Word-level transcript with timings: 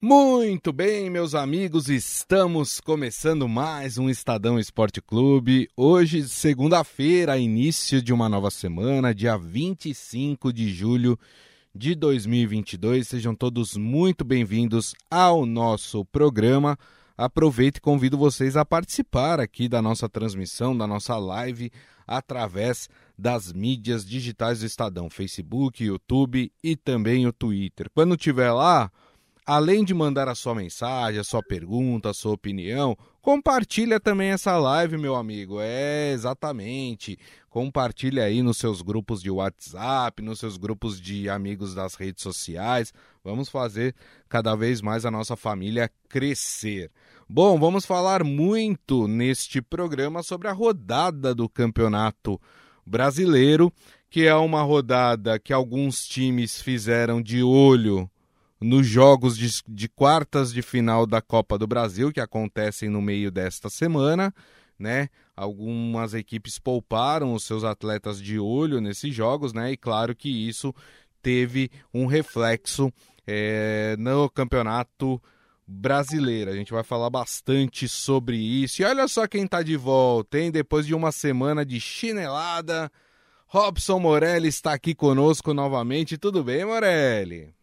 Muito 0.00 0.72
bem, 0.72 1.10
meus 1.10 1.34
amigos, 1.34 1.88
estamos 1.88 2.80
começando 2.80 3.48
mais 3.48 3.98
um 3.98 4.08
Estadão 4.08 4.56
Esporte 4.56 5.02
Clube. 5.02 5.68
Hoje, 5.76 6.28
segunda-feira, 6.28 7.36
início 7.36 8.00
de 8.00 8.12
uma 8.12 8.28
nova 8.28 8.48
semana, 8.48 9.12
dia 9.12 9.36
25 9.36 10.52
de 10.52 10.72
julho 10.72 11.18
de 11.74 11.96
2022. 11.96 13.08
Sejam 13.08 13.34
todos 13.34 13.76
muito 13.76 14.24
bem-vindos 14.24 14.94
ao 15.10 15.44
nosso 15.44 16.04
programa. 16.04 16.78
Aproveito 17.16 17.78
e 17.78 17.80
convido 17.80 18.16
vocês 18.16 18.56
a 18.56 18.64
participar 18.64 19.40
aqui 19.40 19.68
da 19.68 19.82
nossa 19.82 20.08
transmissão, 20.08 20.78
da 20.78 20.86
nossa 20.86 21.16
live, 21.16 21.72
através 22.06 22.88
das 23.18 23.52
mídias 23.52 24.06
digitais 24.06 24.60
do 24.60 24.66
Estadão, 24.66 25.10
Facebook, 25.10 25.82
YouTube 25.82 26.52
e 26.62 26.76
também 26.76 27.26
o 27.26 27.32
Twitter. 27.32 27.90
Quando 27.92 28.16
tiver 28.16 28.52
lá, 28.52 28.92
além 29.48 29.82
de 29.82 29.94
mandar 29.94 30.28
a 30.28 30.34
sua 30.34 30.54
mensagem, 30.54 31.18
a 31.18 31.24
sua 31.24 31.42
pergunta, 31.42 32.10
a 32.10 32.14
sua 32.14 32.34
opinião, 32.34 32.94
compartilha 33.22 33.98
também 33.98 34.28
essa 34.28 34.58
live, 34.58 34.98
meu 34.98 35.16
amigo. 35.16 35.58
É, 35.58 36.12
exatamente. 36.12 37.18
Compartilha 37.48 38.24
aí 38.24 38.42
nos 38.42 38.58
seus 38.58 38.82
grupos 38.82 39.22
de 39.22 39.30
WhatsApp, 39.30 40.20
nos 40.20 40.38
seus 40.38 40.58
grupos 40.58 41.00
de 41.00 41.30
amigos 41.30 41.74
das 41.74 41.94
redes 41.94 42.22
sociais. 42.22 42.92
Vamos 43.24 43.48
fazer 43.48 43.94
cada 44.28 44.54
vez 44.54 44.82
mais 44.82 45.06
a 45.06 45.10
nossa 45.10 45.34
família 45.34 45.90
crescer. 46.10 46.90
Bom, 47.26 47.58
vamos 47.58 47.86
falar 47.86 48.22
muito 48.22 49.08
neste 49.08 49.62
programa 49.62 50.22
sobre 50.22 50.48
a 50.48 50.52
rodada 50.52 51.34
do 51.34 51.48
Campeonato 51.48 52.38
Brasileiro, 52.84 53.72
que 54.10 54.26
é 54.26 54.34
uma 54.34 54.60
rodada 54.60 55.38
que 55.38 55.54
alguns 55.54 56.06
times 56.06 56.60
fizeram 56.60 57.22
de 57.22 57.42
olho 57.42 58.10
nos 58.60 58.86
jogos 58.86 59.36
de, 59.36 59.62
de, 59.68 59.88
quartas 59.88 60.52
de 60.52 60.62
final 60.62 61.06
da 61.06 61.20
Copa 61.20 61.56
do 61.56 61.66
Brasil, 61.66 62.12
que 62.12 62.20
acontecem 62.20 62.88
no 62.88 63.00
meio 63.00 63.30
desta 63.30 63.70
semana, 63.70 64.34
né? 64.78 65.08
Algumas 65.36 66.14
equipes 66.14 66.58
pouparam 66.58 67.32
os 67.32 67.44
seus 67.44 67.62
atletas 67.62 68.20
de 68.20 68.38
olho 68.38 68.80
nesses 68.80 69.14
jogos, 69.14 69.52
né? 69.52 69.72
E 69.72 69.76
claro 69.76 70.14
que 70.14 70.28
isso 70.28 70.74
teve 71.22 71.70
um 71.94 72.06
reflexo 72.06 72.92
é, 73.26 73.94
no 73.98 74.28
campeonato 74.28 75.20
brasileiro. 75.66 76.50
A 76.50 76.54
gente 76.54 76.72
vai 76.72 76.82
falar 76.82 77.10
bastante 77.10 77.86
sobre 77.88 78.36
isso. 78.36 78.82
E 78.82 78.84
olha 78.84 79.06
só 79.06 79.26
quem 79.28 79.46
tá 79.46 79.62
de 79.62 79.76
volta, 79.76 80.38
hein? 80.38 80.50
Depois 80.50 80.86
de 80.86 80.94
uma 80.94 81.12
semana 81.12 81.64
de 81.64 81.78
chinelada, 81.78 82.90
Robson 83.46 84.00
Morelli 84.00 84.48
está 84.48 84.72
aqui 84.72 84.94
conosco 84.94 85.52
novamente. 85.52 86.16
Tudo 86.18 86.42
bem, 86.42 86.64
Morelli? 86.64 87.57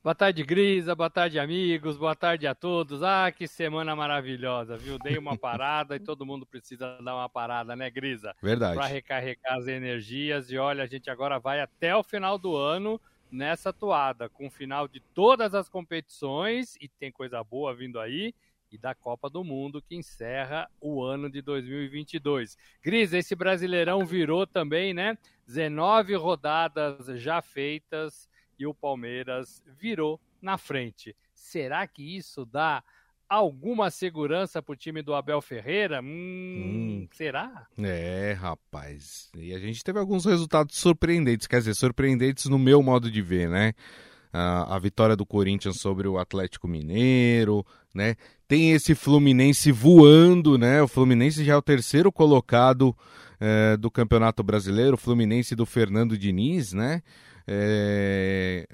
Boa 0.00 0.14
tarde, 0.14 0.44
Grisa. 0.44 0.94
Boa 0.94 1.10
tarde, 1.10 1.40
amigos. 1.40 1.96
Boa 1.96 2.14
tarde 2.14 2.46
a 2.46 2.54
todos. 2.54 3.02
Ah, 3.02 3.32
que 3.32 3.48
semana 3.48 3.96
maravilhosa, 3.96 4.76
viu? 4.76 4.96
Dei 4.96 5.18
uma 5.18 5.36
parada 5.36 5.96
e 5.96 6.00
todo 6.00 6.24
mundo 6.24 6.46
precisa 6.46 6.98
dar 7.02 7.16
uma 7.16 7.28
parada, 7.28 7.74
né, 7.74 7.90
Grisa? 7.90 8.32
Verdade. 8.40 8.76
Para 8.76 8.86
recarregar 8.86 9.58
as 9.58 9.66
energias. 9.66 10.52
E 10.52 10.56
olha, 10.56 10.84
a 10.84 10.86
gente 10.86 11.10
agora 11.10 11.40
vai 11.40 11.60
até 11.60 11.96
o 11.96 12.04
final 12.04 12.38
do 12.38 12.56
ano 12.56 13.00
nessa 13.28 13.72
toada, 13.72 14.28
com 14.28 14.46
o 14.46 14.50
final 14.50 14.86
de 14.86 15.00
todas 15.00 15.52
as 15.52 15.68
competições 15.68 16.76
e 16.80 16.88
tem 16.88 17.10
coisa 17.10 17.42
boa 17.42 17.74
vindo 17.74 17.98
aí. 17.98 18.32
E 18.70 18.78
da 18.78 18.94
Copa 18.94 19.28
do 19.28 19.42
Mundo 19.42 19.82
que 19.82 19.96
encerra 19.96 20.70
o 20.80 21.02
ano 21.02 21.28
de 21.28 21.42
2022. 21.42 22.56
Grisa, 22.82 23.18
esse 23.18 23.34
Brasileirão 23.34 24.06
virou 24.06 24.46
também, 24.46 24.94
né? 24.94 25.18
19 25.46 26.14
rodadas 26.14 27.06
já 27.20 27.42
feitas 27.42 28.28
e 28.58 28.66
o 28.66 28.74
Palmeiras 28.74 29.62
virou 29.66 30.20
na 30.40 30.58
frente. 30.58 31.14
Será 31.34 31.86
que 31.86 32.16
isso 32.16 32.44
dá 32.44 32.82
alguma 33.28 33.90
segurança 33.90 34.62
para 34.62 34.72
o 34.72 34.76
time 34.76 35.02
do 35.02 35.14
Abel 35.14 35.40
Ferreira? 35.42 36.00
Hum, 36.00 36.06
hum. 36.06 37.08
Será? 37.12 37.66
É, 37.78 38.32
rapaz. 38.32 39.30
E 39.36 39.54
a 39.54 39.58
gente 39.58 39.84
teve 39.84 39.98
alguns 39.98 40.24
resultados 40.24 40.76
surpreendentes, 40.76 41.46
quer 41.46 41.58
dizer, 41.58 41.74
surpreendentes 41.74 42.46
no 42.46 42.58
meu 42.58 42.82
modo 42.82 43.10
de 43.10 43.20
ver, 43.20 43.48
né? 43.48 43.74
A, 44.32 44.78
vitória 44.78 45.16
do 45.16 45.26
Corinthians 45.26 45.80
sobre 45.80 46.06
o 46.06 46.18
Atlético 46.18 46.68
Mineiro, 46.68 47.64
né? 47.94 48.16
Tem 48.46 48.72
esse 48.72 48.94
Fluminense 48.94 49.72
voando, 49.72 50.56
né? 50.56 50.82
O 50.82 50.88
Fluminense 50.88 51.44
já 51.44 51.54
é 51.54 51.56
o 51.56 51.62
terceiro 51.62 52.10
colocado 52.12 52.96
é, 53.40 53.76
do 53.76 53.90
Campeonato 53.90 54.42
Brasileiro, 54.42 54.94
o 54.94 54.98
Fluminense 54.98 55.54
do 55.54 55.66
Fernando 55.66 56.16
Diniz, 56.16 56.72
né? 56.72 57.02
É, 57.46 58.66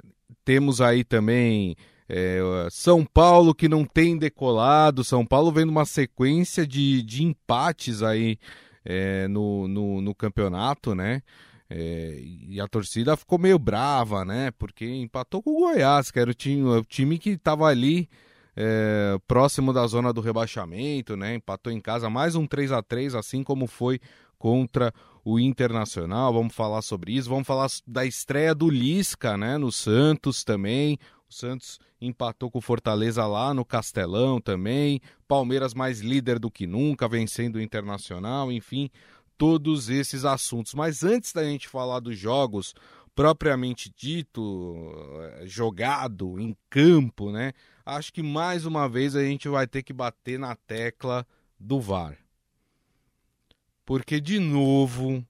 temos 0.45 0.81
aí 0.81 1.05
também 1.05 1.77
é, 2.09 2.41
São 2.71 3.05
Paulo 3.05 3.55
que 3.55 3.69
não 3.69 3.85
tem 3.85 4.19
decolado, 4.19 5.05
São 5.05 5.25
Paulo 5.25 5.53
vendo 5.53 5.71
uma 5.71 5.85
sequência 5.85 6.67
de, 6.67 7.03
de 7.03 7.23
empates 7.23 8.03
aí 8.03 8.39
é, 8.85 9.27
no, 9.29 9.67
no, 9.67 10.01
no, 10.01 10.15
campeonato, 10.15 10.95
né? 10.95 11.23
É, 11.69 12.19
e 12.21 12.61
a 12.61 12.69
torcida 12.69 13.17
ficou 13.17 13.39
meio 13.39 13.59
brava, 13.59 14.25
né? 14.25 14.51
Porque 14.59 14.87
empatou 14.87 15.43
com 15.43 15.51
o 15.51 15.61
Goiás, 15.61 16.11
que 16.11 16.19
era 16.19 16.31
o 16.31 16.35
time, 16.35 16.63
o 16.63 16.85
time 16.85 17.19
que 17.19 17.31
estava 17.31 17.67
ali 17.67 18.09
é, 18.57 19.19
próximo 19.27 19.73
da 19.73 19.87
zona 19.87 20.13
do 20.13 20.21
rebaixamento, 20.21 21.17
né? 21.17 21.35
Empatou 21.35 21.73
em 21.73 21.81
casa 21.81 22.11
mais 22.11 22.35
um 22.35 22.47
3 22.47 22.73
a 22.73 22.83
3 22.83 23.15
assim 23.15 23.43
como 23.43 23.67
foi 23.67 24.01
contra 24.39 24.93
o 25.25 25.41
Internacional. 25.41 26.33
Vamos 26.33 26.55
falar 26.55 26.83
sobre 26.83 27.13
isso. 27.13 27.31
Vamos 27.31 27.47
falar 27.47 27.69
da 27.87 28.05
estreia 28.05 28.55
do 28.55 28.69
Lisca, 28.69 29.37
né, 29.37 29.57
no 29.57 29.73
Santos 29.73 30.45
também. 30.45 30.99
O 31.29 31.33
Santos 31.33 31.81
empatou 32.01 32.51
com 32.51 32.59
o 32.59 32.63
Fortaleza 32.63 33.27
lá 33.27 33.55
no 33.55 33.65
Castelão 33.65 34.41
também. 34.41 35.01
Palmeiras 35.27 35.73
mais 35.73 36.01
líder 36.01 36.39
do 36.39 36.51
que 36.51 36.67
nunca, 36.67 37.09
vencendo 37.09 37.57
o 37.57 37.61
Internacional, 37.61 38.53
enfim, 38.53 38.91
todos 39.37 39.89
esses 39.89 40.25
assuntos. 40.25 40.75
Mas 40.75 41.03
antes 41.03 41.33
da 41.33 41.45
gente 41.45 41.69
falar 41.69 42.01
dos 42.01 42.19
jogos 42.19 42.75
propriamente 43.15 43.93
dito, 43.97 44.93
eh, 45.21 45.45
jogado 45.47 46.39
em 46.41 46.57
campo, 46.69 47.31
né? 47.31 47.53
Acho 47.87 48.13
que 48.13 48.23
mais 48.23 48.67
uma 48.67 48.89
vez 48.89 49.15
a 49.15 49.23
gente 49.23 49.49
vai 49.49 49.67
ter 49.67 49.83
que 49.83 49.93
bater 49.93 50.39
na 50.39 50.57
tecla 50.57 51.27
do 51.59 51.81
VAR 51.81 52.19
porque 53.85 54.21
de 54.21 54.39
novo 54.39 55.25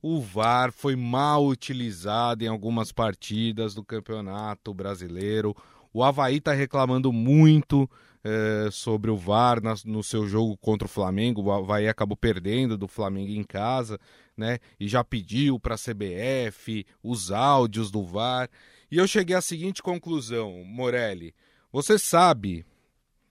o 0.00 0.20
VAR 0.20 0.72
foi 0.72 0.94
mal 0.94 1.46
utilizado 1.46 2.44
em 2.44 2.48
algumas 2.48 2.92
partidas 2.92 3.74
do 3.74 3.82
Campeonato 3.82 4.72
Brasileiro. 4.72 5.56
O 5.98 6.04
Havaí 6.04 6.36
está 6.36 6.52
reclamando 6.52 7.12
muito 7.12 7.90
é, 8.22 8.68
sobre 8.70 9.10
o 9.10 9.16
VAR 9.16 9.60
na, 9.60 9.74
no 9.84 10.00
seu 10.00 10.28
jogo 10.28 10.56
contra 10.56 10.86
o 10.86 10.88
Flamengo. 10.88 11.42
O 11.42 11.50
Havaí 11.50 11.88
acabou 11.88 12.16
perdendo 12.16 12.78
do 12.78 12.86
Flamengo 12.86 13.32
em 13.32 13.42
casa, 13.42 13.98
né? 14.36 14.60
E 14.78 14.86
já 14.86 15.02
pediu 15.02 15.58
para 15.58 15.74
a 15.74 15.76
CBF 15.76 16.86
os 17.02 17.32
áudios 17.32 17.90
do 17.90 18.04
VAR. 18.04 18.48
E 18.88 18.96
eu 18.96 19.08
cheguei 19.08 19.34
à 19.34 19.40
seguinte 19.40 19.82
conclusão, 19.82 20.62
Morelli. 20.64 21.34
Você 21.72 21.98
sabe, 21.98 22.64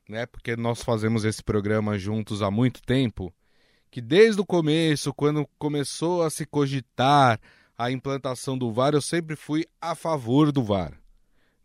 né? 0.09 0.25
Porque 0.25 0.57
nós 0.57 0.83
fazemos 0.83 1.23
esse 1.23 1.41
programa 1.41 1.97
juntos 1.97 2.41
há 2.41 2.51
muito 2.51 2.81
tempo 2.81 3.33
que 3.89 4.01
desde 4.01 4.41
o 4.41 4.45
começo, 4.45 5.13
quando 5.13 5.47
começou 5.57 6.21
a 6.21 6.29
se 6.29 6.45
cogitar 6.45 7.39
a 7.77 7.89
implantação 7.89 8.57
do 8.57 8.73
VAR, 8.73 8.93
eu 8.93 9.01
sempre 9.01 9.37
fui 9.37 9.65
a 9.79 9.95
favor 9.95 10.51
do 10.51 10.61
VAR, 10.61 10.99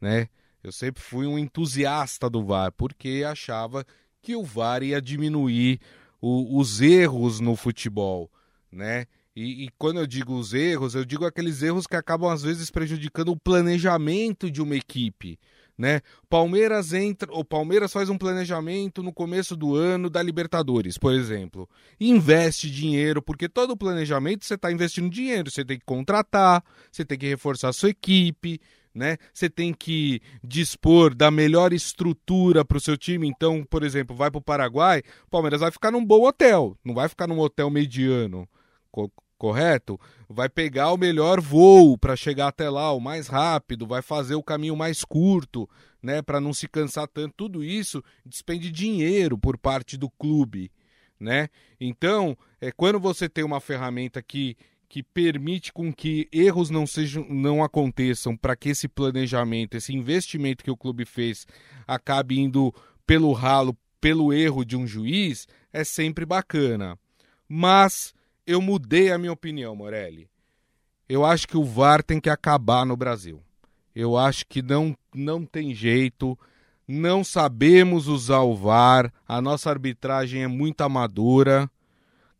né? 0.00 0.28
Eu 0.62 0.72
sempre 0.72 1.02
fui 1.02 1.26
um 1.26 1.38
entusiasta 1.38 2.30
do 2.30 2.44
VAR, 2.44 2.72
porque 2.72 3.24
achava 3.26 3.84
que 4.20 4.36
o 4.36 4.44
VAR 4.44 4.82
ia 4.82 5.00
diminuir 5.00 5.80
o, 6.20 6.58
os 6.58 6.80
erros 6.80 7.40
no 7.40 7.56
futebol, 7.56 8.30
né? 8.70 9.06
E, 9.34 9.64
e, 9.64 9.68
quando 9.78 9.98
eu 9.98 10.06
digo 10.06 10.34
os 10.34 10.52
erros, 10.52 10.94
eu 10.94 11.06
digo 11.06 11.24
aqueles 11.24 11.62
erros 11.62 11.86
que 11.86 11.96
acabam 11.96 12.30
às 12.30 12.42
vezes 12.42 12.70
prejudicando 12.70 13.30
o 13.30 13.40
planejamento 13.40 14.50
de 14.50 14.60
uma 14.60 14.76
equipe 14.76 15.38
né? 15.76 16.00
Palmeiras 16.28 16.92
entra, 16.92 17.32
o 17.32 17.44
Palmeiras 17.44 17.92
faz 17.92 18.08
um 18.08 18.18
planejamento 18.18 19.02
no 19.02 19.12
começo 19.12 19.56
do 19.56 19.74
ano 19.74 20.08
da 20.10 20.22
Libertadores, 20.22 20.98
por 20.98 21.12
exemplo. 21.12 21.68
Investe 22.00 22.70
dinheiro, 22.70 23.22
porque 23.22 23.48
todo 23.48 23.76
planejamento 23.76 24.44
você 24.44 24.54
está 24.54 24.70
investindo 24.70 25.10
dinheiro, 25.10 25.50
você 25.50 25.64
tem 25.64 25.78
que 25.78 25.84
contratar, 25.84 26.62
você 26.90 27.04
tem 27.04 27.18
que 27.18 27.28
reforçar 27.28 27.70
a 27.70 27.72
sua 27.72 27.90
equipe, 27.90 28.60
né? 28.94 29.16
Você 29.32 29.48
tem 29.48 29.72
que 29.72 30.20
dispor 30.42 31.14
da 31.14 31.30
melhor 31.30 31.72
estrutura 31.72 32.64
para 32.64 32.76
o 32.76 32.80
seu 32.80 32.96
time. 32.96 33.26
Então, 33.26 33.64
por 33.64 33.82
exemplo, 33.82 34.14
vai 34.14 34.30
para 34.30 34.38
o 34.38 34.42
Paraguai, 34.42 35.02
o 35.26 35.30
Palmeiras 35.30 35.60
vai 35.60 35.70
ficar 35.70 35.90
num 35.90 36.04
bom 36.04 36.26
hotel, 36.26 36.76
não 36.84 36.94
vai 36.94 37.08
ficar 37.08 37.26
num 37.26 37.38
hotel 37.38 37.70
mediano 37.70 38.48
correto? 39.42 39.98
Vai 40.28 40.48
pegar 40.48 40.92
o 40.92 40.96
melhor 40.96 41.40
voo 41.40 41.98
para 41.98 42.14
chegar 42.14 42.46
até 42.46 42.70
lá, 42.70 42.92
o 42.92 43.00
mais 43.00 43.26
rápido, 43.26 43.88
vai 43.88 44.00
fazer 44.00 44.36
o 44.36 44.42
caminho 44.42 44.76
mais 44.76 45.04
curto, 45.04 45.68
né, 46.00 46.22
para 46.22 46.40
não 46.40 46.54
se 46.54 46.68
cansar 46.68 47.08
tanto. 47.08 47.34
Tudo 47.36 47.64
isso 47.64 48.04
despende 48.24 48.70
dinheiro 48.70 49.36
por 49.36 49.58
parte 49.58 49.96
do 49.96 50.08
clube, 50.08 50.70
né? 51.18 51.48
Então, 51.80 52.38
é 52.60 52.70
quando 52.70 53.00
você 53.00 53.28
tem 53.28 53.42
uma 53.42 53.58
ferramenta 53.58 54.22
que 54.22 54.56
que 54.92 55.02
permite 55.02 55.72
com 55.72 55.90
que 55.90 56.28
erros 56.30 56.68
não 56.68 56.86
sejam 56.86 57.26
não 57.26 57.64
aconteçam 57.64 58.36
para 58.36 58.54
que 58.54 58.68
esse 58.68 58.86
planejamento, 58.86 59.74
esse 59.74 59.90
investimento 59.94 60.62
que 60.62 60.70
o 60.70 60.76
clube 60.76 61.06
fez 61.06 61.46
acabe 61.88 62.38
indo 62.38 62.74
pelo 63.06 63.32
ralo, 63.32 63.74
pelo 63.98 64.34
erro 64.34 64.66
de 64.66 64.76
um 64.76 64.86
juiz, 64.86 65.48
é 65.72 65.82
sempre 65.82 66.26
bacana. 66.26 66.98
Mas 67.48 68.12
eu 68.46 68.60
mudei 68.60 69.10
a 69.10 69.16
minha 69.16 69.32
opinião, 69.32 69.74
Morelli. 69.74 70.28
Eu 71.08 71.24
acho 71.24 71.48
que 71.48 71.56
o 71.56 71.64
VAR 71.64 72.02
tem 72.02 72.20
que 72.20 72.28
acabar 72.28 72.84
no 72.84 72.94
Brasil. 72.94 73.40
Eu 73.96 74.18
acho 74.18 74.44
que 74.46 74.60
não, 74.60 74.94
não 75.14 75.46
tem 75.46 75.74
jeito, 75.74 76.38
não 76.86 77.24
sabemos 77.24 78.08
usar 78.08 78.42
o 78.42 78.54
VAR, 78.54 79.10
a 79.26 79.40
nossa 79.40 79.70
arbitragem 79.70 80.42
é 80.42 80.48
muito 80.48 80.82
amadora. 80.82 81.66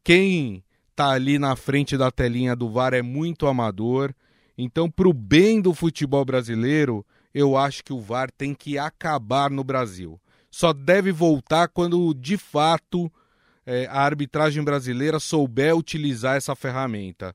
Quem 0.04 0.62
tá 0.94 1.10
ali 1.10 1.38
na 1.38 1.56
frente 1.56 1.96
da 1.96 2.10
telinha 2.10 2.54
do 2.54 2.70
VAR 2.70 2.94
é 2.94 3.02
muito 3.02 3.46
amador. 3.46 4.14
Então, 4.56 4.90
para 4.90 5.08
o 5.08 5.12
bem 5.12 5.60
do 5.60 5.74
futebol 5.74 6.24
brasileiro, 6.24 7.04
eu 7.34 7.56
acho 7.56 7.82
que 7.82 7.92
o 7.92 8.00
VAR 8.00 8.30
tem 8.30 8.54
que 8.54 8.78
acabar 8.78 9.50
no 9.50 9.64
Brasil. 9.64 10.20
Só 10.50 10.72
deve 10.72 11.10
voltar 11.12 11.68
quando, 11.68 12.12
de 12.14 12.36
fato, 12.36 13.10
é, 13.64 13.86
a 13.86 14.00
arbitragem 14.02 14.62
brasileira 14.62 15.18
souber 15.18 15.74
utilizar 15.74 16.36
essa 16.36 16.54
ferramenta. 16.54 17.34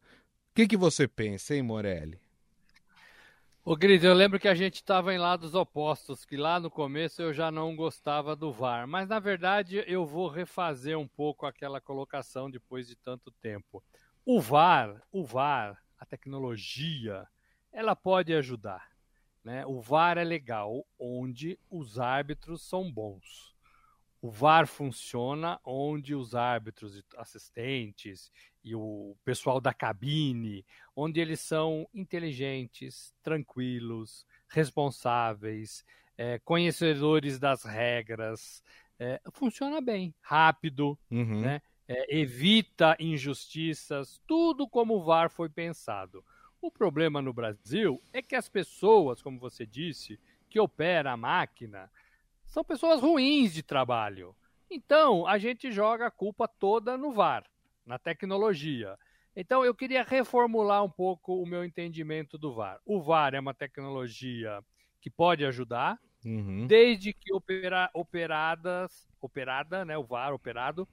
O 0.51 0.55
que, 0.55 0.67
que 0.67 0.77
você 0.77 1.07
pensa, 1.07 1.55
hein, 1.55 1.63
Morelli? 1.63 2.19
Ô, 3.69 3.75
Gris, 3.75 4.01
eu 4.01 4.13
lembro 4.13 4.39
que 4.39 4.47
a 4.47 4.55
gente 4.55 4.75
estava 4.75 5.13
em 5.13 5.17
lados 5.17 5.53
opostos, 5.53 6.23
que 6.23 6.37
lá 6.37 6.57
no 6.57 6.71
começo 6.71 7.21
eu 7.21 7.33
já 7.33 7.51
não 7.51 7.75
gostava 7.75 8.33
do 8.33 8.49
VAR, 8.49 8.87
mas 8.87 9.09
na 9.09 9.19
verdade 9.19 9.83
eu 9.85 10.05
vou 10.05 10.29
refazer 10.29 10.97
um 10.97 11.05
pouco 11.05 11.45
aquela 11.45 11.81
colocação 11.81 12.49
depois 12.49 12.87
de 12.87 12.95
tanto 12.95 13.29
tempo. 13.29 13.83
O 14.25 14.39
VAR, 14.39 15.03
o 15.11 15.25
VAR, 15.25 15.83
a 15.99 16.05
tecnologia, 16.05 17.27
ela 17.69 17.93
pode 17.93 18.33
ajudar. 18.33 18.87
Né? 19.43 19.65
O 19.65 19.81
VAR 19.81 20.17
é 20.17 20.23
legal 20.23 20.87
onde 20.97 21.59
os 21.69 21.99
árbitros 21.99 22.61
são 22.61 22.89
bons. 22.89 23.53
O 24.21 24.31
VAR 24.31 24.65
funciona 24.65 25.59
onde 25.61 26.15
os 26.15 26.35
árbitros 26.35 27.03
assistentes 27.17 28.31
e 28.67 28.75
o 28.75 29.15
pessoal 29.23 29.61
da 29.61 29.73
cabine, 29.73 30.65
onde 30.93 31.21
eles 31.21 31.39
são 31.39 31.87
inteligentes, 31.93 33.15
tranquilos, 33.23 34.25
responsáveis, 34.49 35.85
é, 36.17 36.37
conhecedores 36.39 37.39
das 37.39 37.63
regras, 37.63 38.61
é, 38.99 39.21
funciona 39.31 39.79
bem, 39.79 40.13
rápido, 40.19 40.99
uhum. 41.09 41.41
né? 41.41 41.61
É, 41.87 42.17
evita 42.17 42.97
injustiças, 42.99 44.21
tudo 44.27 44.67
como 44.67 44.95
o 44.95 45.03
VAR 45.05 45.29
foi 45.29 45.47
pensado. 45.47 46.21
O 46.61 46.69
problema 46.69 47.21
no 47.21 47.31
Brasil 47.31 48.01
é 48.11 48.21
que 48.21 48.35
as 48.35 48.49
pessoas, 48.49 49.21
como 49.21 49.39
você 49.39 49.65
disse, 49.65 50.19
que 50.49 50.59
operam 50.59 51.11
a 51.11 51.15
máquina, 51.15 51.89
são 52.45 52.65
pessoas 52.65 52.99
ruins 52.99 53.53
de 53.53 53.63
trabalho. 53.63 54.35
Então, 54.69 55.25
a 55.25 55.37
gente 55.37 55.71
joga 55.71 56.07
a 56.07 56.11
culpa 56.11 56.45
toda 56.45 56.97
no 56.97 57.13
VAR 57.13 57.45
na 57.87 57.97
tecnologia. 57.97 58.95
Então, 59.35 59.63
eu 59.63 59.73
queria 59.73 60.03
reformular 60.03 60.83
um 60.83 60.89
pouco 60.89 61.41
o 61.41 61.45
meu 61.45 61.63
entendimento 61.63 62.37
do 62.37 62.53
VAR. 62.53 62.79
O 62.85 63.01
VAR 63.01 63.33
é 63.33 63.39
uma 63.39 63.53
tecnologia 63.53 64.61
que 64.99 65.09
pode 65.09 65.45
ajudar, 65.45 65.97
uhum. 66.25 66.67
desde 66.67 67.13
que 67.13 67.33
opera, 67.33 67.89
operadas, 67.93 69.07
operada, 69.21 69.85
né, 69.85 69.97
o 69.97 70.03
VAR 70.03 70.33
operado, 70.33 70.87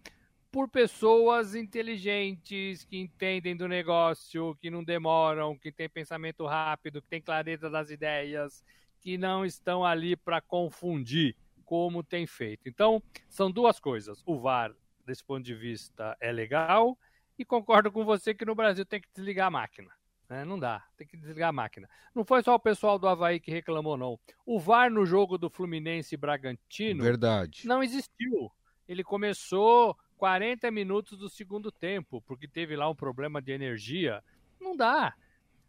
por 0.53 0.69
pessoas 0.69 1.57
inteligentes, 1.57 2.85
que 2.85 2.97
entendem 2.97 3.57
do 3.57 3.67
negócio, 3.67 4.55
que 4.61 4.71
não 4.71 4.85
demoram, 4.85 5.59
que 5.59 5.73
têm 5.73 5.89
pensamento 5.89 6.47
rápido, 6.47 7.03
que 7.03 7.09
têm 7.09 7.21
clareza 7.21 7.69
das 7.69 7.91
ideias, 7.91 8.63
que 9.01 9.19
não 9.19 9.45
estão 9.45 9.85
ali 9.85 10.15
para 10.15 10.41
confundir, 10.41 11.35
como 11.65 12.05
tem 12.05 12.27
feito. 12.27 12.69
Então, 12.69 13.03
são 13.29 13.51
duas 13.51 13.81
coisas. 13.81 14.23
O 14.25 14.39
VAR 14.39 14.73
desse 15.05 15.25
ponto 15.25 15.45
de 15.45 15.55
vista, 15.55 16.17
é 16.21 16.33
legal. 16.33 16.99
E 17.39 17.45
concordo 17.45 17.91
com 17.91 18.05
você 18.05 18.33
que 18.33 18.45
no 18.45 18.55
Brasil 18.55 18.85
tem 18.85 19.01
que 19.01 19.09
desligar 19.15 19.49
a 19.49 19.51
máquina. 19.51 19.91
Né? 20.29 20.45
Não 20.45 20.59
dá, 20.59 20.85
tem 20.97 21.07
que 21.07 21.17
desligar 21.17 21.51
a 21.51 21.53
máquina. 21.53 21.89
Não 22.15 22.25
foi 22.25 22.43
só 22.43 22.55
o 22.55 22.61
pessoal 22.61 22.99
do 22.99 23.07
Havaí 23.07 23.39
que 23.39 23.51
reclamou, 23.51 23.97
não. 23.97 24.19
O 24.47 24.59
VAR 24.59 24.91
no 24.91 25.05
jogo 25.05 25.37
do 25.37 25.51
Fluminense 25.51 26.15
e 26.15 26.19
Bragantino 26.19 27.03
Verdade. 27.03 27.67
não 27.67 27.83
existiu. 27.83 28.51
Ele 28.89 29.03
começou 29.03 29.97
40 30.17 30.71
minutos 30.71 31.19
do 31.19 31.29
segundo 31.29 31.71
tempo, 31.71 32.23
porque 32.23 32.49
teve 32.49 32.77
lá 32.77 32.89
um 32.89 32.95
problema 32.95 33.43
de 33.43 33.53
energia. 33.53 34.23
Não 34.61 34.77
dá. 34.77 35.15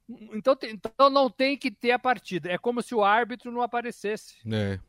Então, 0.08 0.56
então 0.64 1.10
não 1.10 1.30
tem 1.30 1.58
que 1.58 1.72
ter 1.72 1.92
a 1.92 2.00
partida. 2.00 2.52
É 2.52 2.58
como 2.58 2.82
se 2.82 2.94
o 2.94 3.04
árbitro 3.04 3.52
não 3.52 3.62
aparecesse. 3.62 4.38
É. 4.52 4.80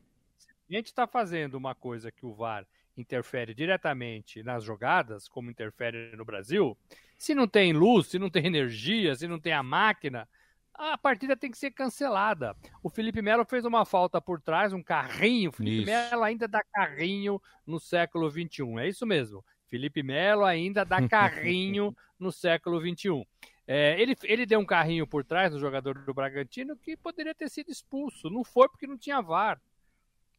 A 0.69 0.75
gente 0.75 0.87
está 0.87 1.07
fazendo 1.07 1.55
uma 1.55 1.75
coisa 1.75 2.11
que 2.11 2.27
o 2.27 2.35
VAR 2.35 2.67
interfere 2.97 3.55
diretamente 3.55 4.43
nas 4.43 4.65
jogadas, 4.65 5.29
como 5.29 5.51
interfere 5.51 6.17
no 6.17 6.25
Brasil, 6.25 6.77
se 7.19 7.35
não 7.35 7.47
tem 7.47 7.73
luz, 7.73 8.09
se 8.09 8.19
não 8.19 8.31
tem 8.31 8.47
energia, 8.47 9.15
se 9.15 9.29
não 9.29 9.39
tem 9.39 9.53
a 9.53 9.63
máquina, 9.63 10.29
a 10.75 10.99
partida 10.99 11.37
tem 11.37 11.51
que 11.51 11.59
ser 11.59 11.71
cancelada. 11.71 12.55
O 12.83 12.91
Felipe 12.91 13.23
Melo 13.23 13.45
fez 13.45 13.65
uma 13.65 13.85
falta 13.85 14.21
por 14.21 14.41
trás, 14.41 14.73
um 14.73 14.83
carrinho. 14.83 15.51
O 15.51 15.53
Felipe 15.53 15.79
isso. 15.79 15.87
Melo 15.87 16.23
ainda 16.23 16.47
dá 16.47 16.63
carrinho 16.63 17.41
no 17.67 17.81
século 17.81 18.31
XXI. 18.31 18.79
É 18.79 18.89
isso 18.89 19.07
mesmo. 19.07 19.45
Felipe 19.69 20.03
Melo 20.03 20.45
ainda 20.45 20.85
dá 20.85 21.01
carrinho 21.09 21.97
no 22.19 22.31
século 22.31 22.79
XXI. 22.81 23.27
É, 23.67 24.01
ele, 24.01 24.15
ele 24.23 24.47
deu 24.47 24.61
um 24.61 24.67
carrinho 24.67 25.07
por 25.07 25.25
trás 25.25 25.53
no 25.53 25.59
jogador 25.59 25.99
do 26.05 26.15
Bragantino 26.15 26.77
que 26.77 26.97
poderia 26.97 27.35
ter 27.35 27.49
sido 27.49 27.71
expulso. 27.71 28.29
Não 28.29 28.45
foi 28.45 28.69
porque 28.69 28.87
não 28.87 28.99
tinha 28.99 29.21
VAR. 29.23 29.61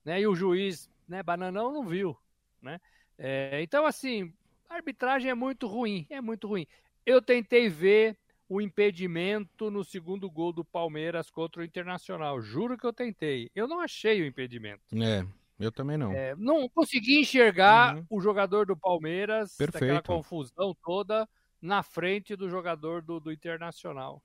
Né? 0.05 0.21
E 0.21 0.27
o 0.27 0.35
juiz, 0.35 0.89
né, 1.07 1.21
Bananão, 1.23 1.73
não 1.73 1.83
viu 1.83 2.17
né? 2.61 2.79
É, 3.17 3.61
então, 3.61 3.85
assim, 3.85 4.33
a 4.69 4.75
arbitragem 4.75 5.29
é 5.31 5.35
muito 5.35 5.67
ruim, 5.67 6.05
é 6.09 6.21
muito 6.21 6.47
ruim. 6.47 6.67
Eu 7.05 7.21
tentei 7.21 7.69
ver 7.69 8.17
o 8.49 8.61
impedimento 8.61 9.69
no 9.69 9.83
segundo 9.83 10.29
gol 10.29 10.53
do 10.53 10.63
Palmeiras 10.63 11.29
contra 11.29 11.61
o 11.61 11.65
Internacional. 11.65 12.41
Juro 12.41 12.77
que 12.77 12.85
eu 12.85 12.93
tentei. 12.93 13.49
Eu 13.53 13.67
não 13.67 13.79
achei 13.79 14.21
o 14.21 14.25
impedimento. 14.25 14.83
É, 14.95 15.25
eu 15.59 15.71
também 15.71 15.97
não. 15.97 16.13
É, 16.13 16.35
não 16.35 16.69
consegui 16.69 17.19
enxergar 17.19 17.97
uhum. 17.97 18.05
o 18.09 18.21
jogador 18.21 18.65
do 18.65 18.77
Palmeiras, 18.77 19.55
Perfeito. 19.57 19.83
aquela 19.83 20.01
confusão 20.01 20.75
toda, 20.83 21.27
na 21.61 21.83
frente 21.83 22.35
do 22.35 22.49
jogador 22.49 23.01
do, 23.01 23.19
do 23.19 23.31
Internacional. 23.31 24.23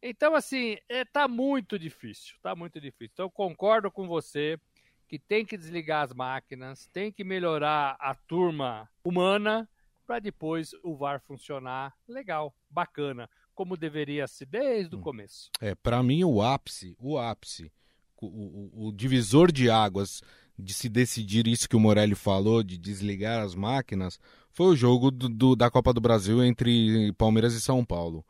Então, 0.00 0.34
assim, 0.34 0.76
é, 0.88 1.04
tá 1.04 1.26
muito 1.26 1.76
difícil, 1.78 2.36
tá 2.40 2.54
muito 2.54 2.80
difícil. 2.80 3.10
Então, 3.12 3.26
eu 3.26 3.30
concordo 3.30 3.90
com 3.90 4.06
você 4.06 4.58
que 5.08 5.18
tem 5.18 5.44
que 5.44 5.56
desligar 5.56 6.04
as 6.04 6.12
máquinas, 6.12 6.86
tem 6.92 7.10
que 7.10 7.24
melhorar 7.24 7.96
a 7.98 8.14
turma 8.14 8.88
humana 9.02 9.68
para 10.06 10.18
depois 10.18 10.72
o 10.82 10.94
VAR 10.96 11.20
funcionar 11.20 11.94
legal, 12.06 12.54
bacana, 12.70 13.28
como 13.54 13.76
deveria 13.76 14.26
ser 14.28 14.46
desde 14.46 14.94
o 14.94 14.98
hum. 14.98 15.02
começo. 15.02 15.50
É, 15.60 15.74
para 15.74 16.02
mim 16.02 16.24
o 16.24 16.42
ápice, 16.42 16.94
o 16.98 17.18
ápice, 17.18 17.72
o, 18.20 18.26
o, 18.26 18.88
o, 18.88 18.92
divisor 18.92 19.50
de 19.50 19.70
águas 19.70 20.22
de 20.58 20.72
se 20.74 20.88
decidir 20.88 21.46
isso 21.46 21.68
que 21.68 21.76
o 21.76 21.80
Morelli 21.80 22.14
falou, 22.14 22.62
de 22.62 22.76
desligar 22.76 23.42
as 23.42 23.54
máquinas, 23.54 24.18
foi 24.50 24.66
o 24.66 24.76
jogo 24.76 25.10
do, 25.10 25.28
do, 25.28 25.56
da 25.56 25.70
Copa 25.70 25.92
do 25.92 26.00
Brasil 26.00 26.42
entre 26.42 27.12
Palmeiras 27.14 27.54
e 27.54 27.60
São 27.60 27.84
Paulo. 27.84 28.24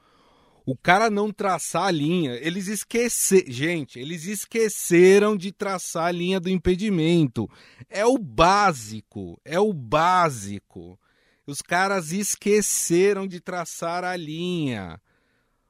O 0.69 0.77
cara 0.77 1.09
não 1.09 1.33
traçar 1.33 1.85
a 1.85 1.91
linha, 1.91 2.35
eles 2.43 2.69
esqueceram. 2.69 3.51
Gente, 3.51 3.99
eles 3.99 4.27
esqueceram 4.27 5.35
de 5.35 5.51
traçar 5.51 6.05
a 6.05 6.13
linha 6.13 6.39
do 6.39 6.51
impedimento. 6.51 7.49
É 7.89 8.05
o 8.05 8.19
básico, 8.19 9.41
é 9.47 9.59
o 9.59 9.73
básico. 9.73 11.01
Os 11.47 11.63
caras 11.63 12.13
esqueceram 12.13 13.27
de 13.27 13.41
traçar 13.41 14.05
a 14.05 14.15
linha. 14.15 15.01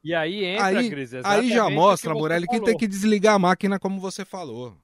E 0.03 0.13
aí 0.13 0.43
entra, 0.43 0.65
aí, 0.65 0.89
Cris, 0.89 1.13
aí 1.13 1.47
já 1.47 1.69
mostra, 1.69 2.11
que 2.13 2.19
Morelli, 2.19 2.45
que 2.45 2.59
tem 2.59 2.75
que 2.75 2.85
desligar 2.85 3.35
a 3.35 3.39
máquina 3.39 3.79
como 3.79 4.01
você 4.01 4.25
falou. 4.25 4.75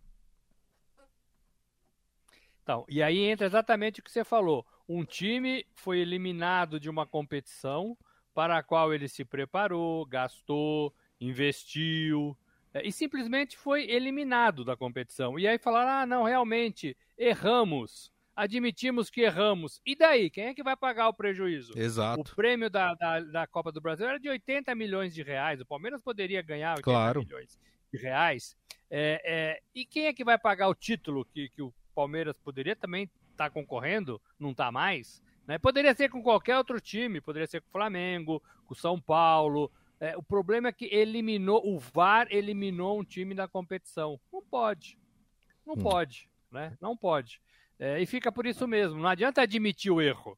Então, 2.63 2.85
e 2.87 3.03
aí 3.03 3.19
entra 3.19 3.45
exatamente 3.45 3.99
o 3.99 4.03
que 4.03 4.09
você 4.09 4.23
falou. 4.23 4.65
Um 4.87 5.03
time 5.03 5.65
foi 5.73 5.99
eliminado 5.99 6.79
de 6.79 6.89
uma 6.89 7.05
competição 7.05 7.97
para 8.35 8.57
a 8.57 8.63
qual 8.63 8.93
ele 8.93 9.07
se 9.07 9.25
preparou, 9.25 10.05
gastou, 10.05 10.93
investiu 11.19 12.37
é, 12.75 12.85
e 12.85 12.91
simplesmente 12.91 13.57
foi 13.57 13.89
eliminado 13.89 14.65
da 14.65 14.75
competição. 14.75 15.39
E 15.39 15.47
aí 15.47 15.57
falaram: 15.57 15.91
ah, 15.91 16.05
não, 16.05 16.23
realmente, 16.23 16.95
erramos. 17.17 18.13
Admitimos 18.35 19.09
que 19.09 19.21
erramos. 19.21 19.79
E 19.85 19.95
daí? 19.95 20.29
Quem 20.29 20.47
é 20.47 20.53
que 20.53 20.61
vai 20.61 20.75
pagar 20.75 21.07
o 21.07 21.13
prejuízo? 21.13 21.71
Exato. 21.73 22.33
O 22.33 22.35
prêmio 22.35 22.69
da, 22.69 22.93
da, 22.93 23.21
da 23.21 23.47
Copa 23.47 23.71
do 23.71 23.79
Brasil 23.79 24.05
era 24.05 24.19
de 24.19 24.27
80 24.27 24.75
milhões 24.75 25.15
de 25.15 25.23
reais. 25.23 25.61
O 25.61 25.65
Palmeiras 25.65 26.01
poderia 26.01 26.41
ganhar 26.41 26.71
80 26.71 26.83
claro. 26.83 27.19
milhões 27.21 27.57
de 27.93 27.97
reais. 27.97 28.57
É, 28.91 29.21
é, 29.23 29.61
e 29.73 29.85
quem 29.85 30.07
é 30.07 30.13
que 30.13 30.25
vai 30.25 30.37
pagar 30.37 30.67
o 30.67 30.75
título 30.75 31.23
que, 31.23 31.47
que 31.47 31.61
o 31.61 31.73
Palmeiras 31.95 32.35
poderia 32.43 32.75
também 32.75 33.09
estar 33.31 33.45
tá 33.45 33.49
concorrendo? 33.49 34.21
Não 34.37 34.51
está 34.51 34.69
mais? 34.69 35.23
Né? 35.47 35.57
Poderia 35.57 35.93
ser 35.93 36.09
com 36.09 36.21
qualquer 36.21 36.57
outro 36.57 36.79
time, 36.81 37.21
poderia 37.21 37.47
ser 37.47 37.61
com 37.61 37.69
o 37.69 37.71
Flamengo, 37.71 38.41
com 38.65 38.73
o 38.73 38.77
São 38.77 38.99
Paulo. 38.99 39.71
É, 39.99 40.17
o 40.17 40.23
problema 40.23 40.69
é 40.69 40.73
que 40.73 40.85
eliminou, 40.85 41.61
o 41.65 41.79
VAR 41.79 42.27
eliminou 42.29 42.99
um 42.99 43.03
time 43.03 43.33
da 43.33 43.47
competição. 43.47 44.19
Não 44.31 44.41
pode. 44.41 44.97
Não 45.65 45.75
hum. 45.75 45.83
pode, 45.83 46.29
né? 46.51 46.77
Não 46.81 46.97
pode. 46.97 47.41
É, 47.79 48.01
e 48.01 48.05
fica 48.05 48.31
por 48.31 48.45
isso 48.45 48.67
mesmo. 48.67 48.99
Não 48.99 49.09
adianta 49.09 49.41
admitir 49.41 49.91
o 49.91 50.01
erro, 50.01 50.37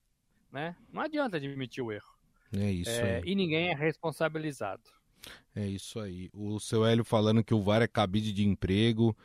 né? 0.51 0.75
Não 0.91 1.01
adianta 1.01 1.37
admitir 1.37 1.83
o 1.83 1.91
erro. 1.91 2.17
É 2.53 2.71
isso. 2.71 2.89
É, 2.89 3.21
e 3.25 3.35
ninguém 3.35 3.69
é 3.69 3.75
responsabilizado. 3.75 4.83
É 5.55 5.65
isso 5.65 5.99
aí. 5.99 6.29
O 6.33 6.59
seu 6.59 6.85
Hélio 6.85 7.03
falando 7.03 7.43
que 7.43 7.53
o 7.53 7.61
VAR 7.61 7.81
é 7.81 7.87
cabide 7.87 8.31
de 8.31 8.47
emprego 8.47 9.15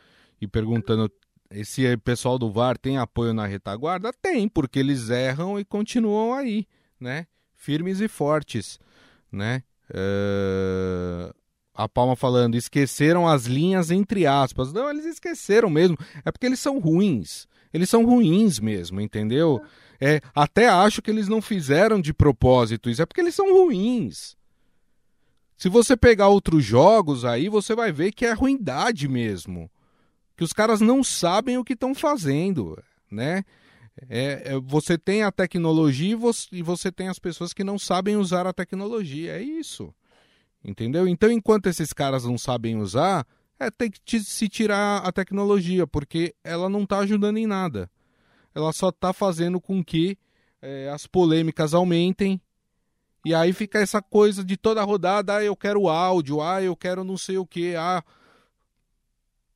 e 0.40 0.46
perguntando 0.48 1.10
esse 1.54 1.96
pessoal 1.98 2.38
do 2.38 2.50
VAR 2.50 2.76
tem 2.76 2.98
apoio 2.98 3.32
na 3.32 3.46
retaguarda? 3.46 4.12
Tem, 4.12 4.48
porque 4.48 4.78
eles 4.78 5.10
erram 5.10 5.58
e 5.58 5.64
continuam 5.64 6.34
aí, 6.34 6.66
né? 6.98 7.26
Firmes 7.54 8.00
e 8.00 8.08
fortes, 8.08 8.78
né? 9.30 9.62
Uh... 9.90 11.32
A 11.74 11.88
Palma 11.88 12.14
falando, 12.14 12.54
esqueceram 12.54 13.26
as 13.26 13.46
linhas 13.46 13.90
entre 13.90 14.26
aspas. 14.26 14.72
Não, 14.72 14.90
eles 14.90 15.06
esqueceram 15.06 15.70
mesmo. 15.70 15.96
É 16.24 16.30
porque 16.30 16.44
eles 16.44 16.60
são 16.60 16.78
ruins. 16.78 17.46
Eles 17.72 17.88
são 17.88 18.04
ruins 18.04 18.60
mesmo, 18.60 19.00
entendeu? 19.00 19.62
É, 19.98 20.20
até 20.34 20.68
acho 20.68 21.00
que 21.00 21.10
eles 21.10 21.28
não 21.28 21.40
fizeram 21.40 22.00
de 22.00 22.12
propósito 22.12 22.90
isso. 22.90 23.00
É 23.00 23.06
porque 23.06 23.20
eles 23.20 23.34
são 23.34 23.54
ruins. 23.54 24.36
Se 25.56 25.68
você 25.68 25.96
pegar 25.96 26.28
outros 26.28 26.64
jogos 26.64 27.24
aí, 27.24 27.48
você 27.48 27.74
vai 27.74 27.90
ver 27.90 28.12
que 28.12 28.26
é 28.26 28.32
ruindade 28.32 29.08
mesmo. 29.08 29.70
Que 30.42 30.44
os 30.44 30.52
caras 30.52 30.80
não 30.80 31.04
sabem 31.04 31.56
o 31.56 31.62
que 31.62 31.74
estão 31.74 31.94
fazendo, 31.94 32.76
né? 33.08 33.44
É, 34.08 34.42
é, 34.46 34.60
você 34.60 34.98
tem 34.98 35.22
a 35.22 35.30
tecnologia 35.30 36.10
e 36.10 36.14
você, 36.16 36.48
e 36.50 36.62
você 36.62 36.90
tem 36.90 37.06
as 37.06 37.20
pessoas 37.20 37.52
que 37.52 37.62
não 37.62 37.78
sabem 37.78 38.16
usar 38.16 38.44
a 38.44 38.52
tecnologia. 38.52 39.36
É 39.36 39.40
isso. 39.40 39.94
Entendeu? 40.64 41.06
Então, 41.06 41.30
enquanto 41.30 41.68
esses 41.68 41.92
caras 41.92 42.24
não 42.24 42.36
sabem 42.36 42.76
usar, 42.76 43.24
é 43.56 43.70
tem 43.70 43.88
que 43.88 44.18
se 44.18 44.48
tirar 44.48 45.06
a 45.06 45.12
tecnologia, 45.12 45.86
porque 45.86 46.34
ela 46.42 46.68
não 46.68 46.82
está 46.82 46.98
ajudando 46.98 47.36
em 47.36 47.46
nada. 47.46 47.88
Ela 48.52 48.72
só 48.72 48.88
está 48.88 49.12
fazendo 49.12 49.60
com 49.60 49.80
que 49.84 50.18
é, 50.60 50.90
as 50.92 51.06
polêmicas 51.06 51.72
aumentem 51.72 52.40
e 53.24 53.32
aí 53.32 53.52
fica 53.52 53.78
essa 53.78 54.02
coisa 54.02 54.44
de 54.44 54.56
toda 54.56 54.82
rodada, 54.82 55.36
ah, 55.36 55.44
eu 55.44 55.54
quero 55.54 55.88
áudio, 55.88 56.42
ah, 56.42 56.60
eu 56.60 56.74
quero 56.74 57.04
não 57.04 57.16
sei 57.16 57.38
o 57.38 57.46
que, 57.46 57.76
ah. 57.76 58.02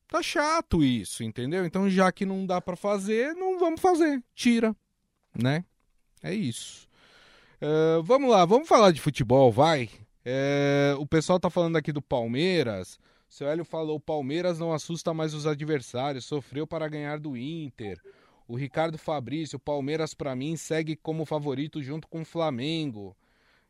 Tá 0.07 0.23
chato 0.23 0.83
isso, 0.83 1.23
entendeu? 1.23 1.65
Então 1.65 1.89
já 1.89 2.11
que 2.11 2.25
não 2.25 2.45
dá 2.45 2.61
para 2.61 2.75
fazer, 2.75 3.33
não 3.33 3.59
vamos 3.59 3.81
fazer. 3.81 4.23
Tira, 4.33 4.75
né? 5.35 5.65
É 6.23 6.33
isso. 6.33 6.87
Uh, 7.61 8.01
vamos 8.03 8.29
lá, 8.29 8.45
vamos 8.45 8.67
falar 8.67 8.91
de 8.91 9.01
futebol, 9.01 9.51
vai. 9.51 9.89
Uh, 10.25 10.99
o 10.99 11.05
pessoal 11.05 11.39
tá 11.39 11.49
falando 11.49 11.75
aqui 11.75 11.91
do 11.91 12.01
Palmeiras. 12.01 12.97
Seu 13.27 13.47
Hélio 13.47 13.65
falou: 13.65 13.99
Palmeiras 13.99 14.59
não 14.59 14.71
assusta 14.71 15.13
mais 15.13 15.33
os 15.33 15.45
adversários, 15.45 16.25
sofreu 16.25 16.65
para 16.65 16.87
ganhar 16.87 17.19
do 17.19 17.35
Inter. 17.35 17.99
O 18.47 18.55
Ricardo 18.55 18.97
Fabrício, 18.97 19.59
Palmeiras 19.59 20.13
para 20.13 20.35
mim 20.35 20.55
segue 20.55 20.95
como 20.95 21.25
favorito 21.25 21.83
junto 21.83 22.07
com 22.07 22.23
Flamengo 22.23 23.15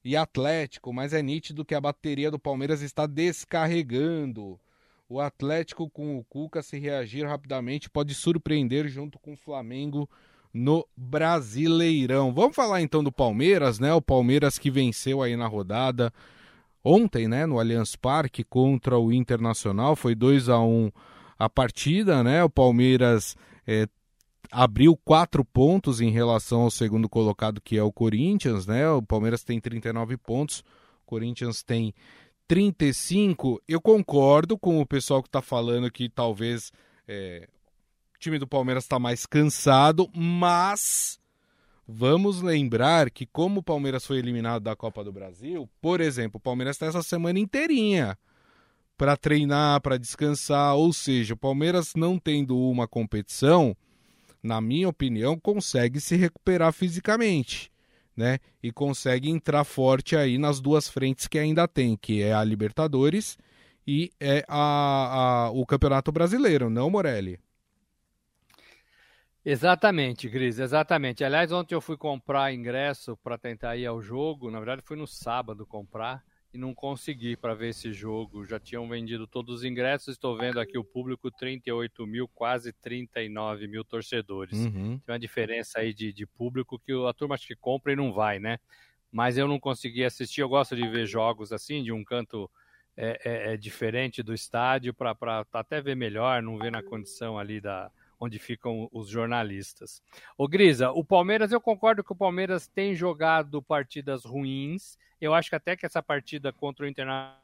e 0.03 0.15
Atlético, 0.15 0.94
mas 0.94 1.13
é 1.13 1.22
nítido 1.22 1.65
que 1.65 1.74
a 1.74 1.82
bateria 1.82 2.29
do 2.29 2.38
Palmeiras 2.38 2.82
está 2.82 3.08
descarregando. 3.08 4.60
O 5.09 5.19
Atlético 5.19 5.89
com 5.89 6.17
o 6.17 6.23
Cuca, 6.23 6.61
se 6.61 6.77
reagir 6.77 7.25
rapidamente, 7.25 7.89
pode 7.89 8.13
surpreender 8.13 8.87
junto 8.87 9.17
com 9.19 9.33
o 9.33 9.37
Flamengo 9.37 10.09
no 10.53 10.85
Brasileirão. 10.95 12.33
Vamos 12.33 12.55
falar 12.55 12.81
então 12.81 13.03
do 13.03 13.11
Palmeiras, 13.11 13.79
né? 13.79 13.93
O 13.93 14.01
Palmeiras 14.01 14.57
que 14.57 14.69
venceu 14.69 15.21
aí 15.21 15.35
na 15.35 15.47
rodada 15.47 16.11
ontem, 16.83 17.27
né, 17.27 17.45
no 17.45 17.59
Allianz 17.59 17.95
Parque 17.97 18.43
contra 18.45 18.97
o 18.97 19.11
Internacional, 19.11 19.95
foi 19.95 20.15
2 20.15 20.47
a 20.47 20.59
1 20.59 20.89
a 21.37 21.49
partida, 21.49 22.23
né? 22.23 22.43
O 22.43 22.49
Palmeiras 22.49 23.35
é, 23.67 23.87
abriu 24.51 24.95
quatro 24.95 25.43
pontos 25.43 26.01
em 26.01 26.09
relação 26.09 26.61
ao 26.61 26.71
segundo 26.71 27.07
colocado, 27.07 27.61
que 27.61 27.77
é 27.77 27.83
o 27.83 27.91
Corinthians, 27.91 28.65
né? 28.65 28.89
O 28.89 29.01
Palmeiras 29.01 29.43
tem 29.43 29.59
39 29.59 30.17
pontos, 30.17 30.61
o 30.61 31.05
Corinthians 31.05 31.61
tem 31.61 31.93
35. 32.47 33.61
Eu 33.67 33.81
concordo 33.81 34.57
com 34.57 34.79
o 34.79 34.85
pessoal 34.85 35.21
que 35.21 35.27
está 35.27 35.41
falando 35.41 35.91
que 35.91 36.09
talvez 36.09 36.71
é, 37.07 37.47
o 38.15 38.19
time 38.19 38.39
do 38.39 38.47
Palmeiras 38.47 38.83
está 38.83 38.97
mais 38.97 39.25
cansado, 39.25 40.09
mas 40.15 41.19
vamos 41.87 42.41
lembrar 42.41 43.11
que, 43.11 43.25
como 43.25 43.59
o 43.59 43.63
Palmeiras 43.63 44.05
foi 44.05 44.17
eliminado 44.17 44.63
da 44.63 44.75
Copa 44.75 45.03
do 45.03 45.11
Brasil, 45.11 45.69
por 45.81 46.01
exemplo, 46.01 46.37
o 46.37 46.41
Palmeiras 46.41 46.75
está 46.75 46.87
essa 46.87 47.03
semana 47.03 47.39
inteirinha 47.39 48.17
para 48.97 49.15
treinar, 49.15 49.79
para 49.81 49.97
descansar, 49.97 50.75
ou 50.75 50.91
seja, 50.91 51.35
o 51.35 51.37
Palmeiras 51.37 51.93
não 51.95 52.17
tendo 52.17 52.57
uma 52.57 52.87
competição 52.87 53.77
na 54.41 54.59
minha 54.61 54.89
opinião, 54.89 55.37
consegue 55.37 55.99
se 55.99 56.15
recuperar 56.15 56.71
fisicamente, 56.71 57.71
né? 58.17 58.39
E 58.62 58.71
consegue 58.71 59.29
entrar 59.29 59.63
forte 59.63 60.15
aí 60.17 60.38
nas 60.38 60.59
duas 60.59 60.89
frentes 60.89 61.27
que 61.27 61.38
ainda 61.39 61.67
tem, 61.67 61.95
que 61.95 62.21
é 62.24 62.33
a 62.33 62.43
Libertadores 62.43 63.38
e 63.86 64.12
é 64.19 64.43
a, 64.47 65.45
a 65.47 65.51
o 65.51 65.65
Campeonato 65.65 66.12
Brasileiro, 66.12 66.69
não 66.69 66.89
Morelli? 66.89 67.39
Exatamente, 69.45 70.27
Gris, 70.27 70.59
exatamente. 70.59 71.24
Aliás, 71.24 71.51
ontem 71.53 71.74
eu 71.74 71.79
fui 71.79 71.95
comprar 71.95 72.53
ingresso 72.53 73.15
para 73.17 73.38
tentar 73.38 73.77
ir 73.77 73.86
ao 73.86 74.01
jogo. 74.01 74.51
Na 74.51 74.59
verdade, 74.59 74.81
fui 74.83 74.97
no 74.97 75.07
sábado 75.07 75.65
comprar 75.65 76.21
e 76.53 76.57
não 76.57 76.73
consegui 76.73 77.35
para 77.35 77.53
ver 77.53 77.69
esse 77.69 77.91
jogo. 77.91 78.45
Já 78.45 78.59
tinham 78.59 78.87
vendido 78.87 79.27
todos 79.27 79.55
os 79.55 79.63
ingressos. 79.63 80.09
Estou 80.09 80.37
vendo 80.37 80.59
aqui 80.59 80.77
o 80.77 80.83
público: 80.83 81.29
38 81.31 82.05
mil, 82.07 82.27
quase 82.27 82.73
39 82.73 83.67
mil 83.67 83.83
torcedores. 83.83 84.57
Uhum. 84.57 84.99
Tem 84.99 85.13
uma 85.13 85.19
diferença 85.19 85.79
aí 85.79 85.93
de, 85.93 86.13
de 86.13 86.25
público 86.25 86.79
que 86.79 86.93
a 87.07 87.13
turma 87.13 87.35
acho 87.35 87.47
que 87.47 87.55
compra 87.55 87.93
e 87.93 87.95
não 87.95 88.13
vai, 88.13 88.39
né? 88.39 88.57
Mas 89.11 89.37
eu 89.37 89.47
não 89.47 89.59
consegui 89.59 90.03
assistir. 90.03 90.41
Eu 90.41 90.49
gosto 90.49 90.75
de 90.75 90.87
ver 90.87 91.05
jogos 91.05 91.51
assim, 91.51 91.83
de 91.83 91.91
um 91.91 92.03
canto 92.03 92.49
é, 92.95 93.19
é, 93.23 93.53
é 93.53 93.57
diferente 93.57 94.23
do 94.23 94.33
estádio, 94.33 94.93
para 94.93 95.45
até 95.53 95.81
ver 95.81 95.95
melhor, 95.95 96.41
não 96.41 96.57
ver 96.57 96.71
na 96.71 96.81
condição 96.81 97.37
ali 97.37 97.61
da, 97.61 97.91
onde 98.19 98.39
ficam 98.39 98.89
os 98.91 99.09
jornalistas. 99.09 100.01
O 100.38 100.47
Grisa, 100.47 100.91
o 100.91 101.03
Palmeiras, 101.03 101.51
eu 101.51 101.62
concordo 101.62 102.03
que 102.03 102.12
o 102.12 102.15
Palmeiras 102.15 102.67
tem 102.67 102.95
jogado 102.95 103.62
partidas 103.62 104.25
ruins. 104.25 104.97
Eu 105.21 105.33
acho 105.33 105.50
que 105.50 105.55
até 105.55 105.75
que 105.75 105.86
essa 105.86 106.01
partida 106.01 106.51
contra 106.51 106.86
o 106.86 106.89
Internacional 106.89 107.41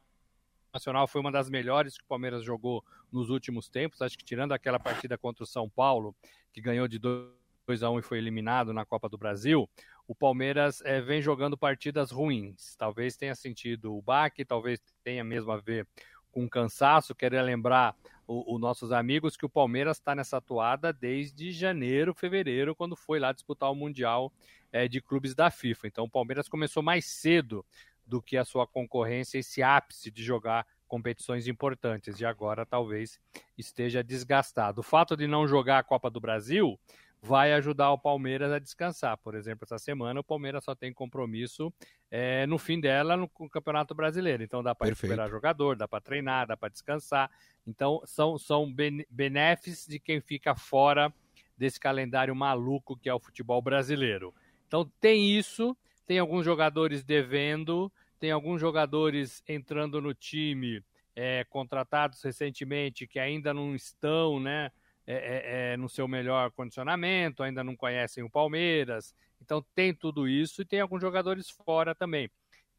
foi 1.07 1.21
uma 1.21 1.31
das 1.31 1.49
melhores 1.49 1.97
que 1.97 2.03
o 2.03 2.07
Palmeiras 2.07 2.43
jogou 2.43 2.83
nos 3.11 3.29
últimos 3.29 3.69
tempos. 3.69 4.01
Acho 4.01 4.17
que 4.17 4.25
tirando 4.25 4.51
aquela 4.51 4.79
partida 4.79 5.17
contra 5.17 5.43
o 5.43 5.47
São 5.47 5.69
Paulo, 5.69 6.15
que 6.51 6.61
ganhou 6.61 6.87
de 6.87 6.97
2 6.97 7.83
a 7.83 7.89
1 7.89 7.99
e 7.99 8.01
foi 8.01 8.17
eliminado 8.17 8.73
na 8.73 8.85
Copa 8.85 9.07
do 9.07 9.17
Brasil, 9.17 9.69
o 10.07 10.13
Palmeiras 10.13 10.81
é, 10.81 10.99
vem 10.99 11.21
jogando 11.21 11.57
partidas 11.57 12.11
ruins. 12.11 12.75
Talvez 12.75 13.15
tenha 13.15 13.35
sentido 13.35 13.95
o 13.95 14.01
baque, 14.01 14.43
talvez 14.43 14.81
tenha 15.03 15.23
mesmo 15.23 15.51
a 15.51 15.57
ver 15.57 15.87
com 16.33 16.49
cansaço. 16.49 17.15
Queria 17.15 17.41
lembrar 17.41 17.95
os 18.27 18.59
nossos 18.59 18.91
amigos 18.91 19.37
que 19.37 19.45
o 19.45 19.49
Palmeiras 19.49 19.97
está 19.97 20.15
nessa 20.15 20.37
atuada 20.37 20.91
desde 20.91 21.51
janeiro, 21.51 22.13
fevereiro, 22.13 22.75
quando 22.75 22.95
foi 22.95 23.19
lá 23.19 23.31
disputar 23.31 23.71
o 23.71 23.75
Mundial 23.75 24.33
é, 24.71 24.87
de 24.87 24.99
Clubes 24.99 25.35
da 25.35 25.51
FIFA. 25.51 25.87
Então 25.87 26.05
o 26.05 26.09
Palmeiras 26.09 26.49
começou 26.49 26.81
mais 26.81 27.05
cedo 27.05 27.65
do 28.05 28.21
que 28.21 28.35
a 28.35 28.43
sua 28.43 28.67
concorrência, 28.67 29.37
esse 29.37 29.61
ápice 29.61 30.11
de 30.11 30.23
jogar 30.23 30.65
competições 30.87 31.47
importantes 31.47 32.19
e 32.19 32.25
agora 32.25 32.65
talvez 32.65 33.19
esteja 33.57 34.03
desgastado. 34.03 34.81
O 34.81 34.83
fato 34.83 35.15
de 35.15 35.27
não 35.27 35.47
jogar 35.47 35.79
a 35.79 35.83
Copa 35.83 36.09
do 36.09 36.19
Brasil 36.19 36.79
vai 37.25 37.53
ajudar 37.53 37.89
o 37.91 37.97
Palmeiras 37.97 38.51
a 38.51 38.59
descansar. 38.59 39.17
Por 39.17 39.33
exemplo, 39.33 39.63
essa 39.63 39.77
semana 39.77 40.19
o 40.19 40.23
Palmeiras 40.23 40.65
só 40.65 40.75
tem 40.75 40.93
compromisso 40.93 41.73
é, 42.11 42.45
no 42.45 42.57
fim 42.57 42.81
dela 42.81 43.15
no, 43.15 43.29
Campeonato 43.49 43.95
Brasileiro. 43.95 44.43
Então 44.43 44.61
dá 44.61 44.75
para 44.75 44.89
recuperar 44.89 45.29
jogador, 45.29 45.77
dá 45.77 45.87
para 45.87 46.01
treinar, 46.01 46.47
dá 46.47 46.57
para 46.57 46.67
descansar. 46.67 47.31
Então 47.65 48.01
são, 48.05 48.37
são 48.37 48.69
benefícios 49.09 49.87
de 49.87 49.99
quem 49.99 50.19
fica 50.19 50.53
fora 50.53 51.13
desse 51.57 51.79
calendário 51.79 52.35
maluco 52.35 52.97
que 52.97 53.07
é 53.07 53.13
o 53.13 53.19
futebol 53.19 53.61
brasileiro. 53.61 54.35
Então 54.67 54.91
tem 54.99 55.31
isso, 55.31 55.77
tem 56.05 56.19
alguns 56.19 56.43
jogadores 56.43 57.05
devendo, 57.05 57.89
tem 58.19 58.31
alguns 58.31 58.59
jogadores 58.59 59.41
entrando 59.47 60.01
no 60.01 60.13
time 60.13 60.83
é, 61.15 61.45
contratados 61.45 62.21
recentemente 62.21 63.07
que 63.07 63.17
ainda 63.17 63.53
não 63.53 63.73
estão, 63.73 64.41
né? 64.41 64.71
É, 65.05 65.13
é, 65.15 65.73
é, 65.73 65.77
no 65.77 65.89
seu 65.89 66.07
melhor 66.07 66.51
condicionamento, 66.51 67.43
ainda 67.43 67.63
não 67.63 67.75
conhecem 67.75 68.23
o 68.23 68.29
Palmeiras. 68.29 69.13
Então 69.41 69.63
tem 69.75 69.93
tudo 69.93 70.27
isso 70.27 70.61
e 70.61 70.65
tem 70.65 70.79
alguns 70.79 71.01
jogadores 71.01 71.49
fora 71.49 71.93
também. 71.93 72.29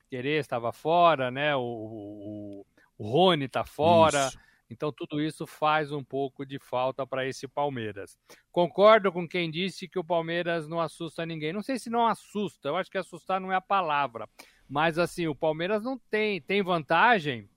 Querer 0.08 0.40
estava 0.40 0.72
fora, 0.72 1.30
né? 1.30 1.54
O, 1.56 1.60
o, 1.60 2.66
o 2.98 3.08
Rony 3.08 3.44
está 3.46 3.64
fora. 3.64 4.30
Então, 4.70 4.90
tudo 4.90 5.20
isso 5.20 5.46
faz 5.46 5.92
um 5.92 6.02
pouco 6.02 6.44
de 6.44 6.58
falta 6.58 7.06
para 7.06 7.26
esse 7.26 7.46
Palmeiras. 7.46 8.18
Concordo 8.50 9.12
com 9.12 9.28
quem 9.28 9.50
disse 9.50 9.86
que 9.86 9.98
o 9.98 10.04
Palmeiras 10.04 10.66
não 10.66 10.80
assusta 10.80 11.26
ninguém. 11.26 11.52
Não 11.52 11.62
sei 11.62 11.78
se 11.78 11.90
não 11.90 12.06
assusta, 12.06 12.68
eu 12.68 12.76
acho 12.76 12.90
que 12.90 12.98
assustar 12.98 13.40
não 13.40 13.52
é 13.52 13.56
a 13.56 13.60
palavra. 13.60 14.28
Mas, 14.68 14.98
assim, 14.98 15.26
o 15.26 15.34
Palmeiras 15.34 15.82
não 15.82 15.98
tem, 16.10 16.40
tem 16.40 16.62
vantagem, 16.62 17.48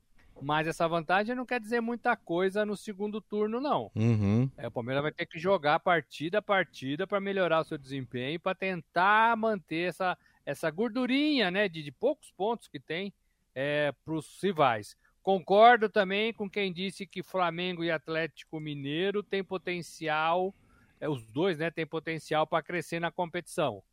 mas 0.42 0.68
essa 0.68 0.88
vantagem 0.88 1.36
não 1.36 1.46
quer 1.46 1.60
dizer 1.60 1.82
muita 1.82 2.16
coisa 2.16 2.66
no 2.66 2.76
segundo 2.76 3.20
turno, 3.22 3.60
não. 3.60 3.92
Uhum. 3.96 4.50
É, 4.58 4.68
o 4.68 4.72
Palmeiras 4.72 5.04
vai 5.04 5.12
ter 5.12 5.26
que 5.26 5.40
jogar 5.40 5.80
partida 5.80 6.40
a 6.40 6.42
partida 6.42 7.08
para 7.08 7.20
melhorar 7.20 7.62
o 7.62 7.64
seu 7.64 7.78
desempenho, 7.78 8.40
para 8.40 8.56
tentar 8.56 9.36
manter 9.36 9.90
essa, 9.90 10.18
essa 10.46 10.70
gordurinha 10.70 11.50
né, 11.50 11.68
de, 11.68 11.84
de 11.84 11.92
poucos 11.92 12.32
pontos 12.32 12.68
que 12.68 12.80
tem 12.80 13.14
é, 13.56 13.92
para 14.06 14.14
os 14.14 14.40
rivais. 14.42 14.96
Concordo 15.22 15.90
também 15.90 16.32
com 16.32 16.50
quem 16.50 16.72
disse 16.72 17.06
que 17.06 17.22
Flamengo 17.22 17.84
e 17.84 17.92
Atlético 17.92 18.60
Mineiro 18.60 19.22
têm 19.22 19.44
potencial, 19.44 20.56
é, 21.02 21.10
os 21.10 21.26
dois 21.28 21.58
né, 21.58 21.70
têm 21.70 21.86
potencial 21.86 22.48
para 22.48 22.64
crescer 22.64 23.00
na 23.00 23.12
competição. 23.12 23.84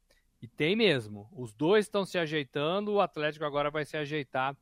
E 0.40 0.46
tem 0.46 0.76
mesmo. 0.76 1.28
Os 1.32 1.54
dois 1.54 1.86
estão 1.86 2.04
se 2.04 2.18
ajeitando, 2.18 2.92
o 2.92 3.00
Atlético 3.00 3.44
agora 3.44 3.70
vai 3.70 3.84
se 3.84 3.96
ajeitar 3.96 4.54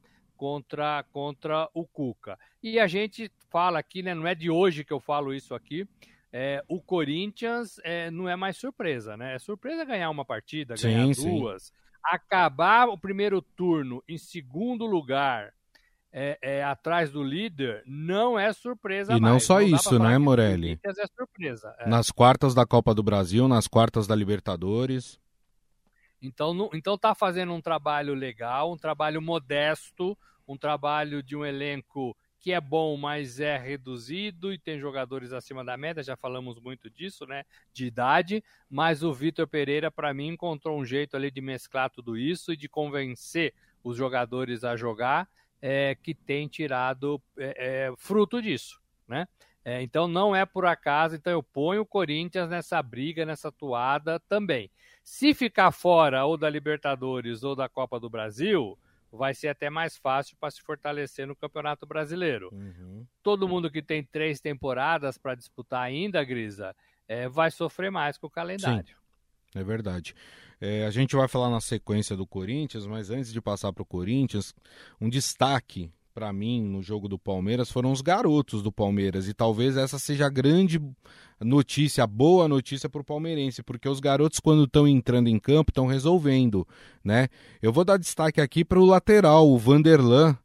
contra, 0.43 1.05
contra 1.13 1.69
o 1.73 1.87
Cuca. 1.87 2.37
E 2.61 2.81
a 2.81 2.89
gente 2.89 3.31
fala 3.49 3.79
aqui, 3.79 4.03
né? 4.03 4.13
Não 4.13 4.27
é 4.27 4.35
de 4.35 4.51
hoje 4.51 4.83
que 4.83 4.93
eu 4.93 4.99
falo 4.99 5.33
isso 5.33 5.55
aqui. 5.55 5.87
É, 6.33 6.65
o 6.67 6.81
Corinthians 6.81 7.79
é, 7.85 8.11
não 8.11 8.29
é 8.29 8.35
mais 8.35 8.57
surpresa, 8.57 9.17
né? 9.17 9.37
É 9.37 9.39
surpresa 9.39 9.85
ganhar 9.85 10.11
uma 10.11 10.25
partida, 10.25 10.75
ganhar 10.75 11.15
sim, 11.15 11.39
duas. 11.39 11.67
Sim. 11.67 11.73
Acabar 12.03 12.89
o 12.89 12.99
primeiro 12.99 13.41
turno 13.41 14.03
em 14.09 14.19
segundo 14.19 14.85
lugar 14.85 15.55
é, 16.13 16.37
é, 16.43 16.65
atrás 16.65 17.13
do 17.13 17.23
líder 17.23 17.85
não 17.87 18.37
é 18.37 18.53
surpresa 18.53 19.17
e 19.17 19.21
mais. 19.21 19.33
não 19.33 19.39
só 19.39 19.61
não 19.61 19.69
isso, 19.69 19.97
né, 19.97 20.19
Morelli? 20.19 20.81
É 20.85 21.07
surpresa. 21.17 21.73
É. 21.79 21.89
Nas 21.89 22.11
quartas 22.11 22.53
da 22.53 22.67
Copa 22.67 22.93
do 22.93 23.03
Brasil, 23.05 23.47
nas 23.47 23.69
quartas 23.69 24.09
da 24.09 24.17
Libertadores. 24.17 25.21
Então, 26.21 26.55
não, 26.55 26.71
então 26.73 26.97
tá 26.97 27.15
fazendo 27.15 27.53
um 27.53 27.61
trabalho 27.61 28.15
legal, 28.15 28.73
um 28.73 28.77
trabalho 28.77 29.21
modesto, 29.21 30.17
um 30.53 30.57
trabalho 30.59 31.23
de 31.23 31.35
um 31.35 31.45
elenco 31.45 32.17
que 32.39 32.53
é 32.53 32.61
bom, 32.61 32.97
mas 32.97 33.39
é 33.39 33.57
reduzido 33.57 34.53
e 34.53 34.59
tem 34.59 34.79
jogadores 34.81 35.33
acima 35.33 35.65
da 35.65 35.77
média, 35.77 36.03
já 36.03 36.17
falamos 36.17 36.59
muito 36.59 36.91
disso, 36.91 37.25
né, 37.25 37.45
de 37.73 37.87
idade, 37.87 38.43
mas 38.69 39.05
o 39.05 39.13
Vitor 39.13 39.47
Pereira 39.47 39.93
para 39.93 40.13
mim 40.13 40.29
encontrou 40.29 40.79
um 40.79 40.85
jeito 40.85 41.17
ali 41.17 41.31
de 41.31 41.41
mesclar 41.41 41.89
tudo 41.89 42.17
isso 42.17 42.53
e 42.53 42.57
de 42.57 42.69
convencer 42.69 43.55
os 43.85 43.97
jogadores 43.97 44.65
a 44.65 44.77
jogar 44.77 45.29
é, 45.61 45.95
que 45.95 46.13
tem 46.15 46.49
tirado 46.49 47.23
é, 47.39 47.87
é, 47.87 47.93
fruto 47.97 48.43
disso, 48.43 48.81
né? 49.07 49.29
É, 49.65 49.81
então 49.81 50.09
não 50.09 50.35
é 50.35 50.45
por 50.45 50.67
acaso, 50.67 51.15
então 51.15 51.33
eu 51.33 51.43
ponho 51.43 51.83
o 51.83 51.87
Corinthians 51.87 52.49
nessa 52.49 52.83
briga, 52.83 53.25
nessa 53.25 53.53
toada 53.53 54.19
também. 54.29 54.69
Se 55.05 55.33
ficar 55.33 55.71
fora 55.71 56.25
ou 56.25 56.37
da 56.37 56.51
Libertadores 56.51 57.45
ou 57.45 57.55
da 57.55 57.69
Copa 57.69 58.01
do 58.01 58.11
Brasil, 58.11 58.77
vai 59.12 59.35
ser 59.35 59.49
até 59.49 59.69
mais 59.69 59.97
fácil 59.97 60.37
para 60.40 60.50
se 60.50 60.62
fortalecer 60.62 61.26
no 61.26 61.37
Campeonato 61.37 61.87
Brasileiro. 61.87 62.49
Uhum. 62.52 63.07
Todo 63.23 63.49
mundo 63.49 63.71
que 63.71 63.83
tem 63.83 64.02
três 64.02 64.40
temporadas 64.40 65.19
para 65.19 65.35
disputar 65.35 65.83
ainda, 65.83 66.25
Grisa, 66.25 66.75
é, 67.07 67.28
vai 67.28 67.50
sofrer 67.50 67.90
mais 67.90 68.16
com 68.16 68.26
o 68.26 68.31
calendário. 68.31 68.97
Sim, 68.97 69.59
é 69.59 69.62
verdade. 69.62 70.14
É, 70.59 70.87
a 70.87 70.90
gente 70.90 71.14
vai 71.14 71.28
falar 71.28 71.50
na 71.50 71.61
sequência 71.61 72.16
do 72.16 72.26
Corinthians, 72.26 72.87
mas 72.87 73.11
antes 73.11 73.33
de 73.33 73.40
passar 73.40 73.73
para 73.73 73.83
o 73.83 73.87
Corinthians, 73.87 74.54
um 75.00 75.11
destaque 75.11 75.92
para 76.12 76.33
mim 76.33 76.62
no 76.62 76.83
jogo 76.83 77.09
do 77.09 77.19
Palmeiras 77.19 77.71
foram 77.71 77.90
os 77.90 78.00
garotos 78.00 78.62
do 78.62 78.71
Palmeiras 78.71 79.28
e 79.28 79.35
talvez 79.35 79.76
essa 79.76 79.99
seja 79.99 80.26
a 80.26 80.31
grande 80.31 80.81
notícia, 81.40 82.04
a 82.04 82.07
boa 82.07 82.47
notícia 82.47 82.88
para 82.88 83.00
o 83.00 83.04
palmeirense, 83.04 83.62
porque 83.62 83.88
os 83.88 84.00
garotos 84.00 84.38
quando 84.38 84.64
estão 84.64 84.87
entrando 84.87 85.28
em 85.28 85.38
campo 85.38 85.71
estão 85.71 85.87
resolvendo, 85.87 86.66
né? 87.02 87.28
Eu 87.61 87.73
vou 87.73 87.85
dar 87.85 87.97
destaque 87.97 88.40
aqui 88.40 88.64
para 88.64 88.78
o 88.78 88.85
lateral, 88.85 89.49
o 89.49 89.59
Vanderlan, 89.59 90.37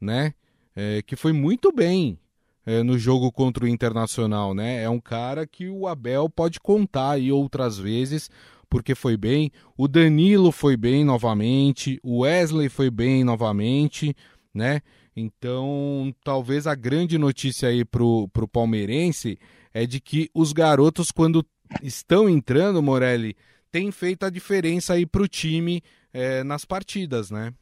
né? 0.00 0.34
É, 0.76 1.02
que 1.02 1.14
foi 1.16 1.32
muito 1.32 1.70
bem 1.72 2.18
é, 2.66 2.82
no 2.82 2.98
jogo 2.98 3.30
contra 3.30 3.64
o 3.64 3.68
Internacional, 3.68 4.52
né? 4.52 4.82
É 4.82 4.90
um 4.90 5.00
cara 5.00 5.46
que 5.46 5.68
o 5.68 5.86
Abel 5.86 6.28
pode 6.28 6.58
contar 6.58 7.12
aí 7.12 7.30
outras 7.30 7.78
vezes 7.78 8.28
porque 8.68 8.94
foi 8.94 9.16
bem. 9.16 9.52
O 9.76 9.86
Danilo 9.86 10.50
foi 10.50 10.76
bem 10.76 11.04
novamente. 11.04 12.00
O 12.02 12.22
Wesley 12.22 12.68
foi 12.68 12.90
bem 12.90 13.22
novamente, 13.22 14.16
né? 14.52 14.80
Então, 15.16 16.14
talvez 16.24 16.66
a 16.66 16.74
grande 16.74 17.16
notícia 17.18 17.68
aí 17.68 17.84
pro, 17.84 18.28
pro 18.28 18.48
palmeirense 18.48 19.38
é 19.72 19.86
de 19.86 20.00
que 20.00 20.28
os 20.34 20.52
garotos, 20.52 21.12
quando 21.12 21.46
estão 21.82 22.28
entrando, 22.28 22.82
Morelli, 22.82 23.36
têm 23.70 23.90
feito 23.92 24.24
a 24.24 24.30
diferença 24.30 24.94
aí 24.94 25.06
pro 25.06 25.28
time 25.28 25.82
é, 26.12 26.42
nas 26.42 26.64
partidas, 26.64 27.30
né? 27.30 27.52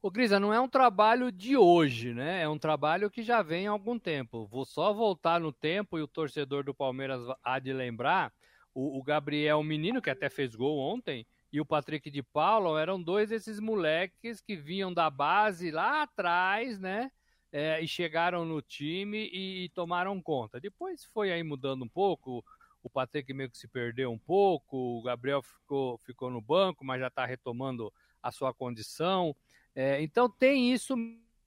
Ô, 0.00 0.10
Grisa, 0.10 0.38
não 0.38 0.52
é 0.52 0.60
um 0.60 0.68
trabalho 0.68 1.32
de 1.32 1.56
hoje, 1.56 2.14
né? 2.14 2.42
É 2.42 2.48
um 2.48 2.58
trabalho 2.58 3.10
que 3.10 3.22
já 3.22 3.42
vem 3.42 3.66
há 3.66 3.70
algum 3.70 3.98
tempo. 3.98 4.46
Vou 4.46 4.64
só 4.64 4.92
voltar 4.92 5.40
no 5.40 5.52
tempo 5.52 5.98
e 5.98 6.02
o 6.02 6.06
torcedor 6.06 6.62
do 6.62 6.72
Palmeiras 6.72 7.20
há 7.42 7.58
de 7.58 7.72
lembrar 7.72 8.32
o, 8.72 8.98
o 8.98 9.02
Gabriel 9.02 9.60
Menino, 9.64 10.00
que 10.00 10.10
até 10.10 10.28
fez 10.28 10.54
gol 10.54 10.78
ontem, 10.78 11.26
e 11.52 11.60
o 11.60 11.66
Patrick 11.66 12.10
de 12.10 12.22
Paulo 12.22 12.76
eram 12.76 13.02
dois 13.02 13.30
desses 13.30 13.60
moleques 13.60 14.40
que 14.40 14.56
vinham 14.56 14.92
da 14.92 15.08
base 15.08 15.70
lá 15.70 16.02
atrás, 16.02 16.78
né? 16.78 17.10
É, 17.52 17.80
e 17.80 17.88
chegaram 17.88 18.44
no 18.44 18.60
time 18.60 19.30
e, 19.32 19.64
e, 19.64 19.68
tomaram 19.70 20.20
conta. 20.20 20.60
Depois 20.60 21.04
foi 21.04 21.32
aí 21.32 21.42
mudando 21.42 21.84
um 21.84 21.88
pouco, 21.88 22.44
o 22.82 22.90
Patrick 22.90 23.32
meio 23.32 23.50
que 23.50 23.56
se 23.56 23.68
perdeu 23.68 24.10
um 24.12 24.18
pouco, 24.18 24.76
o 24.76 25.02
Gabriel 25.02 25.40
ficou, 25.40 25.96
ficou 25.98 26.30
no 26.30 26.40
banco, 26.40 26.84
mas 26.84 27.00
já 27.00 27.06
está 27.06 27.24
retomando 27.24 27.92
a 28.22 28.30
sua 28.30 28.52
condição. 28.52 29.34
É, 29.74 30.02
então 30.02 30.28
tem 30.28 30.72
isso 30.72 30.94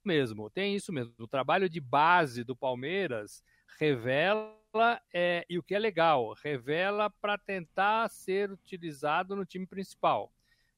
mesmo, 0.04 0.50
tem 0.50 0.74
isso 0.74 0.92
mesmo. 0.92 1.14
O 1.18 1.28
trabalho 1.28 1.68
de 1.68 1.80
base 1.80 2.42
do 2.42 2.56
Palmeiras 2.56 3.44
revela 3.78 4.59
é, 5.12 5.44
e 5.48 5.58
o 5.58 5.62
que 5.62 5.74
é 5.74 5.78
legal, 5.78 6.34
revela 6.42 7.10
para 7.10 7.36
tentar 7.36 8.08
ser 8.08 8.50
utilizado 8.50 9.34
no 9.34 9.44
time 9.44 9.66
principal. 9.66 10.32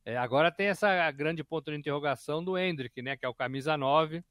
É, 0.05 0.17
agora 0.17 0.51
tem 0.51 0.67
essa 0.67 1.11
grande 1.11 1.45
ponto 1.45 1.71
de 1.71 1.77
interrogação 1.77 2.43
do 2.43 2.59
Hendrick, 2.59 3.01
né, 3.03 3.17
que 3.17 3.25
é 3.25 3.29
o 3.29 3.35
camisa 3.35 3.77
9, 3.77 4.25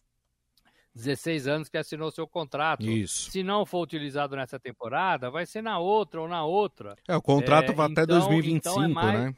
16 0.93 1.47
anos 1.47 1.69
que 1.69 1.77
assinou 1.77 2.11
seu 2.11 2.27
contrato. 2.27 2.83
Isso. 2.83 3.31
Se 3.31 3.43
não 3.43 3.65
for 3.65 3.81
utilizado 3.81 4.35
nessa 4.35 4.59
temporada, 4.59 5.31
vai 5.31 5.45
ser 5.45 5.61
na 5.61 5.79
outra 5.79 6.21
ou 6.21 6.27
na 6.27 6.43
outra. 6.43 6.97
É, 7.07 7.15
o 7.15 7.21
contrato 7.21 7.71
é, 7.71 7.75
vai 7.75 7.89
então, 7.89 8.03
até 8.03 8.05
2025, 8.05 8.69
então 8.69 8.83
é 8.83 8.87
mais, 8.87 9.19
né? 9.19 9.35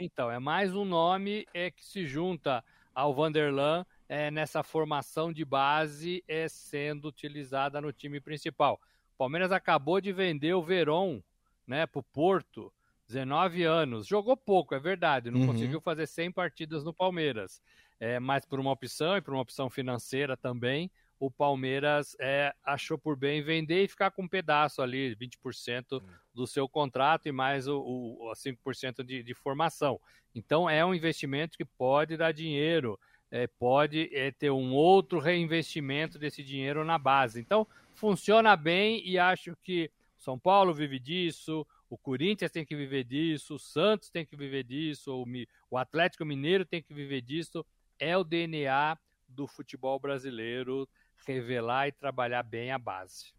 Então, 0.00 0.30
é 0.30 0.38
mais 0.38 0.74
um 0.74 0.84
nome 0.84 1.46
é, 1.54 1.70
que 1.70 1.84
se 1.84 2.04
junta 2.04 2.62
ao 2.94 3.14
Vanderlan 3.14 3.86
é, 4.14 4.30
nessa 4.30 4.62
formação 4.62 5.32
de 5.32 5.44
base 5.44 6.22
é 6.28 6.46
sendo 6.46 7.08
utilizada 7.08 7.80
no 7.80 7.92
time 7.92 8.20
principal. 8.20 8.80
O 9.12 9.18
Palmeiras 9.18 9.50
acabou 9.50 10.00
de 10.00 10.12
vender 10.12 10.54
o 10.54 10.62
Veron 10.62 11.20
né, 11.66 11.84
para 11.84 11.98
o 11.98 12.02
Porto, 12.04 12.72
19 13.08 13.64
anos. 13.64 14.06
Jogou 14.06 14.36
pouco, 14.36 14.72
é 14.72 14.78
verdade, 14.78 15.32
não 15.32 15.40
uhum. 15.40 15.46
conseguiu 15.48 15.80
fazer 15.80 16.06
100 16.06 16.30
partidas 16.30 16.84
no 16.84 16.94
Palmeiras. 16.94 17.60
É, 17.98 18.20
mas 18.20 18.44
por 18.44 18.60
uma 18.60 18.70
opção 18.70 19.16
e 19.16 19.20
por 19.20 19.34
uma 19.34 19.42
opção 19.42 19.68
financeira 19.68 20.36
também, 20.36 20.92
o 21.18 21.28
Palmeiras 21.28 22.16
é, 22.20 22.54
achou 22.64 22.96
por 22.96 23.16
bem 23.16 23.42
vender 23.42 23.82
e 23.82 23.88
ficar 23.88 24.12
com 24.12 24.22
um 24.22 24.28
pedaço 24.28 24.80
ali, 24.80 25.16
20% 25.16 25.90
uhum. 25.90 26.00
do 26.32 26.46
seu 26.46 26.68
contrato 26.68 27.26
e 27.26 27.32
mais 27.32 27.66
o, 27.66 27.80
o 27.80 28.32
5% 28.32 29.02
de, 29.02 29.24
de 29.24 29.34
formação. 29.34 30.00
Então 30.32 30.70
é 30.70 30.84
um 30.84 30.94
investimento 30.94 31.56
que 31.56 31.64
pode 31.64 32.16
dar 32.16 32.32
dinheiro 32.32 32.96
é, 33.34 33.48
pode 33.48 34.08
é, 34.14 34.30
ter 34.30 34.52
um 34.52 34.72
outro 34.72 35.18
reinvestimento 35.18 36.20
desse 36.20 36.40
dinheiro 36.40 36.84
na 36.84 36.96
base. 36.96 37.40
Então, 37.40 37.66
funciona 37.92 38.54
bem 38.54 39.02
e 39.04 39.18
acho 39.18 39.56
que 39.60 39.90
São 40.16 40.38
Paulo 40.38 40.72
vive 40.72 41.00
disso, 41.00 41.66
o 41.90 41.98
Corinthians 41.98 42.52
tem 42.52 42.64
que 42.64 42.76
viver 42.76 43.02
disso, 43.02 43.56
o 43.56 43.58
Santos 43.58 44.08
tem 44.08 44.24
que 44.24 44.36
viver 44.36 44.62
disso, 44.62 45.12
o, 45.12 45.26
o 45.68 45.76
Atlético 45.76 46.24
Mineiro 46.24 46.64
tem 46.64 46.80
que 46.80 46.94
viver 46.94 47.22
disso. 47.22 47.66
É 47.98 48.16
o 48.16 48.22
DNA 48.22 48.96
do 49.28 49.48
futebol 49.48 49.98
brasileiro 49.98 50.88
revelar 51.26 51.88
e 51.88 51.92
trabalhar 51.92 52.44
bem 52.44 52.70
a 52.70 52.78
base. 52.78 53.32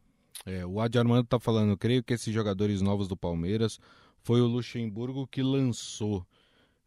É, 0.46 0.66
o 0.66 0.82
Adi 0.82 1.00
Armando 1.00 1.24
está 1.24 1.40
falando, 1.40 1.78
creio 1.78 2.04
que 2.04 2.14
esses 2.14 2.34
jogadores 2.34 2.82
novos 2.82 3.08
do 3.08 3.16
Palmeiras 3.16 3.80
foi 4.22 4.42
o 4.42 4.46
Luxemburgo 4.46 5.26
que 5.26 5.42
lançou. 5.42 6.28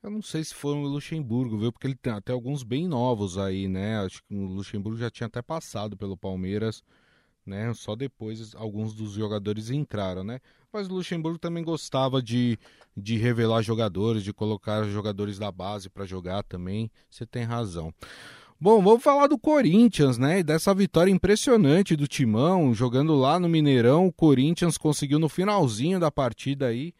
Eu 0.08 0.12
não 0.12 0.22
sei 0.22 0.42
se 0.42 0.54
foi 0.54 0.72
o 0.72 0.86
Luxemburgo, 0.86 1.58
viu? 1.58 1.70
Porque 1.70 1.86
ele 1.86 1.94
tem 1.94 2.10
até 2.10 2.32
alguns 2.32 2.62
bem 2.62 2.88
novos 2.88 3.36
aí, 3.36 3.68
né? 3.68 3.98
Acho 3.98 4.22
que 4.24 4.34
o 4.34 4.46
Luxemburgo 4.46 4.98
já 4.98 5.10
tinha 5.10 5.26
até 5.26 5.42
passado 5.42 5.98
pelo 5.98 6.16
Palmeiras, 6.16 6.82
né? 7.44 7.74
Só 7.74 7.94
depois 7.94 8.54
alguns 8.54 8.94
dos 8.94 9.12
jogadores 9.12 9.68
entraram, 9.68 10.24
né? 10.24 10.40
Mas 10.72 10.88
o 10.88 10.94
Luxemburgo 10.94 11.38
também 11.38 11.62
gostava 11.62 12.22
de, 12.22 12.58
de 12.96 13.18
revelar 13.18 13.60
jogadores, 13.60 14.24
de 14.24 14.32
colocar 14.32 14.82
jogadores 14.84 15.38
da 15.38 15.52
base 15.52 15.90
para 15.90 16.06
jogar 16.06 16.42
também. 16.42 16.90
Você 17.10 17.26
tem 17.26 17.44
razão. 17.44 17.92
Bom, 18.58 18.82
vamos 18.82 19.02
falar 19.02 19.26
do 19.26 19.38
Corinthians, 19.38 20.16
né? 20.16 20.38
E 20.38 20.42
dessa 20.42 20.72
vitória 20.72 21.10
impressionante 21.10 21.94
do 21.94 22.08
Timão, 22.08 22.72
jogando 22.72 23.14
lá 23.14 23.38
no 23.38 23.46
Mineirão. 23.46 24.06
O 24.06 24.12
Corinthians 24.12 24.78
conseguiu 24.78 25.18
no 25.18 25.28
finalzinho 25.28 26.00
da 26.00 26.10
partida 26.10 26.68
aí 26.68 26.94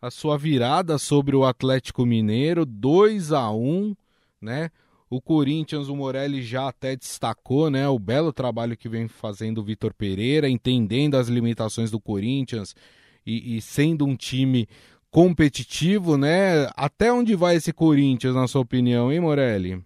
a 0.00 0.10
sua 0.10 0.38
virada 0.38 0.98
sobre 0.98 1.36
o 1.36 1.44
Atlético 1.44 2.06
Mineiro, 2.06 2.64
2 2.64 3.32
a 3.32 3.50
1, 3.50 3.94
né? 4.40 4.70
O 5.10 5.20
Corinthians, 5.20 5.88
o 5.88 5.96
Morelli 5.96 6.40
já 6.40 6.68
até 6.68 6.94
destacou, 6.94 7.68
né, 7.68 7.88
o 7.88 7.98
belo 7.98 8.32
trabalho 8.32 8.76
que 8.76 8.88
vem 8.88 9.08
fazendo 9.08 9.58
o 9.58 9.64
Vitor 9.64 9.92
Pereira, 9.92 10.48
entendendo 10.48 11.16
as 11.16 11.26
limitações 11.26 11.90
do 11.90 11.98
Corinthians 11.98 12.76
e, 13.26 13.56
e 13.56 13.60
sendo 13.60 14.06
um 14.06 14.14
time 14.14 14.68
competitivo, 15.10 16.16
né? 16.16 16.70
Até 16.76 17.12
onde 17.12 17.34
vai 17.34 17.56
esse 17.56 17.72
Corinthians, 17.72 18.36
na 18.36 18.46
sua 18.46 18.60
opinião, 18.60 19.12
hein, 19.12 19.18
Morelli? 19.18 19.82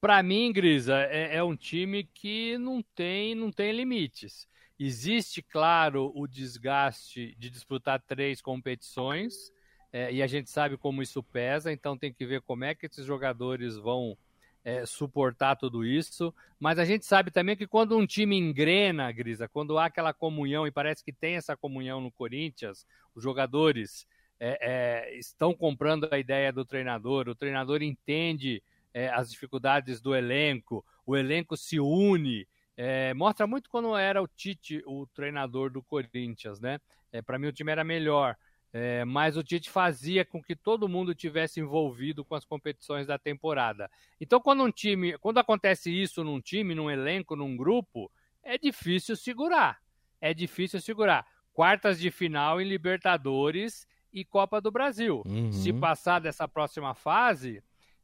Para 0.00 0.22
mim, 0.22 0.52
Grisa, 0.52 0.96
é, 1.10 1.36
é, 1.36 1.42
um 1.42 1.56
time 1.56 2.08
que 2.14 2.56
não 2.58 2.82
tem, 2.94 3.34
não 3.34 3.50
tem 3.50 3.72
limites. 3.72 4.46
Existe, 4.84 5.40
claro, 5.40 6.10
o 6.12 6.26
desgaste 6.26 7.36
de 7.38 7.48
disputar 7.48 8.02
três 8.02 8.40
competições, 8.40 9.52
é, 9.92 10.12
e 10.12 10.20
a 10.20 10.26
gente 10.26 10.50
sabe 10.50 10.76
como 10.76 11.00
isso 11.00 11.22
pesa, 11.22 11.70
então 11.70 11.96
tem 11.96 12.12
que 12.12 12.26
ver 12.26 12.40
como 12.40 12.64
é 12.64 12.74
que 12.74 12.86
esses 12.86 13.06
jogadores 13.06 13.76
vão 13.76 14.18
é, 14.64 14.84
suportar 14.84 15.54
tudo 15.54 15.84
isso. 15.84 16.34
Mas 16.58 16.80
a 16.80 16.84
gente 16.84 17.06
sabe 17.06 17.30
também 17.30 17.56
que 17.56 17.64
quando 17.64 17.96
um 17.96 18.04
time 18.04 18.36
engrena, 18.36 19.12
Grisa, 19.12 19.46
quando 19.46 19.78
há 19.78 19.84
aquela 19.84 20.12
comunhão, 20.12 20.66
e 20.66 20.72
parece 20.72 21.04
que 21.04 21.12
tem 21.12 21.36
essa 21.36 21.56
comunhão 21.56 22.00
no 22.00 22.10
Corinthians, 22.10 22.84
os 23.14 23.22
jogadores 23.22 24.04
é, 24.40 24.58
é, 24.60 25.16
estão 25.16 25.54
comprando 25.54 26.08
a 26.10 26.18
ideia 26.18 26.52
do 26.52 26.64
treinador, 26.64 27.28
o 27.28 27.36
treinador 27.36 27.82
entende 27.82 28.60
é, 28.92 29.08
as 29.10 29.30
dificuldades 29.30 30.00
do 30.00 30.12
elenco, 30.12 30.84
o 31.06 31.16
elenco 31.16 31.56
se 31.56 31.78
une. 31.78 32.48
É, 32.84 33.14
mostra 33.14 33.46
muito 33.46 33.70
quando 33.70 33.96
era 33.96 34.20
o 34.20 34.26
Tite 34.26 34.82
o 34.84 35.06
treinador 35.06 35.70
do 35.70 35.80
Corinthians, 35.80 36.58
né? 36.58 36.80
É, 37.12 37.22
Para 37.22 37.38
mim 37.38 37.46
o 37.46 37.52
time 37.52 37.70
era 37.70 37.84
melhor, 37.84 38.36
é, 38.72 39.04
mas 39.04 39.36
o 39.36 39.42
Tite 39.44 39.70
fazia 39.70 40.24
com 40.24 40.42
que 40.42 40.56
todo 40.56 40.88
mundo 40.88 41.14
tivesse 41.14 41.60
envolvido 41.60 42.24
com 42.24 42.34
as 42.34 42.44
competições 42.44 43.06
da 43.06 43.16
temporada. 43.16 43.88
Então 44.20 44.40
quando 44.40 44.64
um 44.64 44.70
time, 44.72 45.16
quando 45.18 45.38
acontece 45.38 45.92
isso 45.92 46.24
num 46.24 46.40
time, 46.40 46.74
num 46.74 46.90
elenco, 46.90 47.36
num 47.36 47.56
grupo, 47.56 48.10
é 48.42 48.58
difícil 48.58 49.14
segurar. 49.14 49.78
É 50.20 50.34
difícil 50.34 50.80
segurar. 50.80 51.24
Quartas 51.52 52.00
de 52.00 52.10
final 52.10 52.60
em 52.60 52.68
Libertadores 52.68 53.86
e 54.12 54.24
Copa 54.24 54.60
do 54.60 54.72
Brasil. 54.72 55.22
Uhum. 55.24 55.52
Se 55.52 55.72
passar 55.72 56.18
dessa 56.18 56.48
próxima 56.48 56.96
fase, 56.96 57.62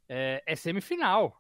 é, 0.09 0.41
é 0.47 0.55
semifinal. 0.55 1.37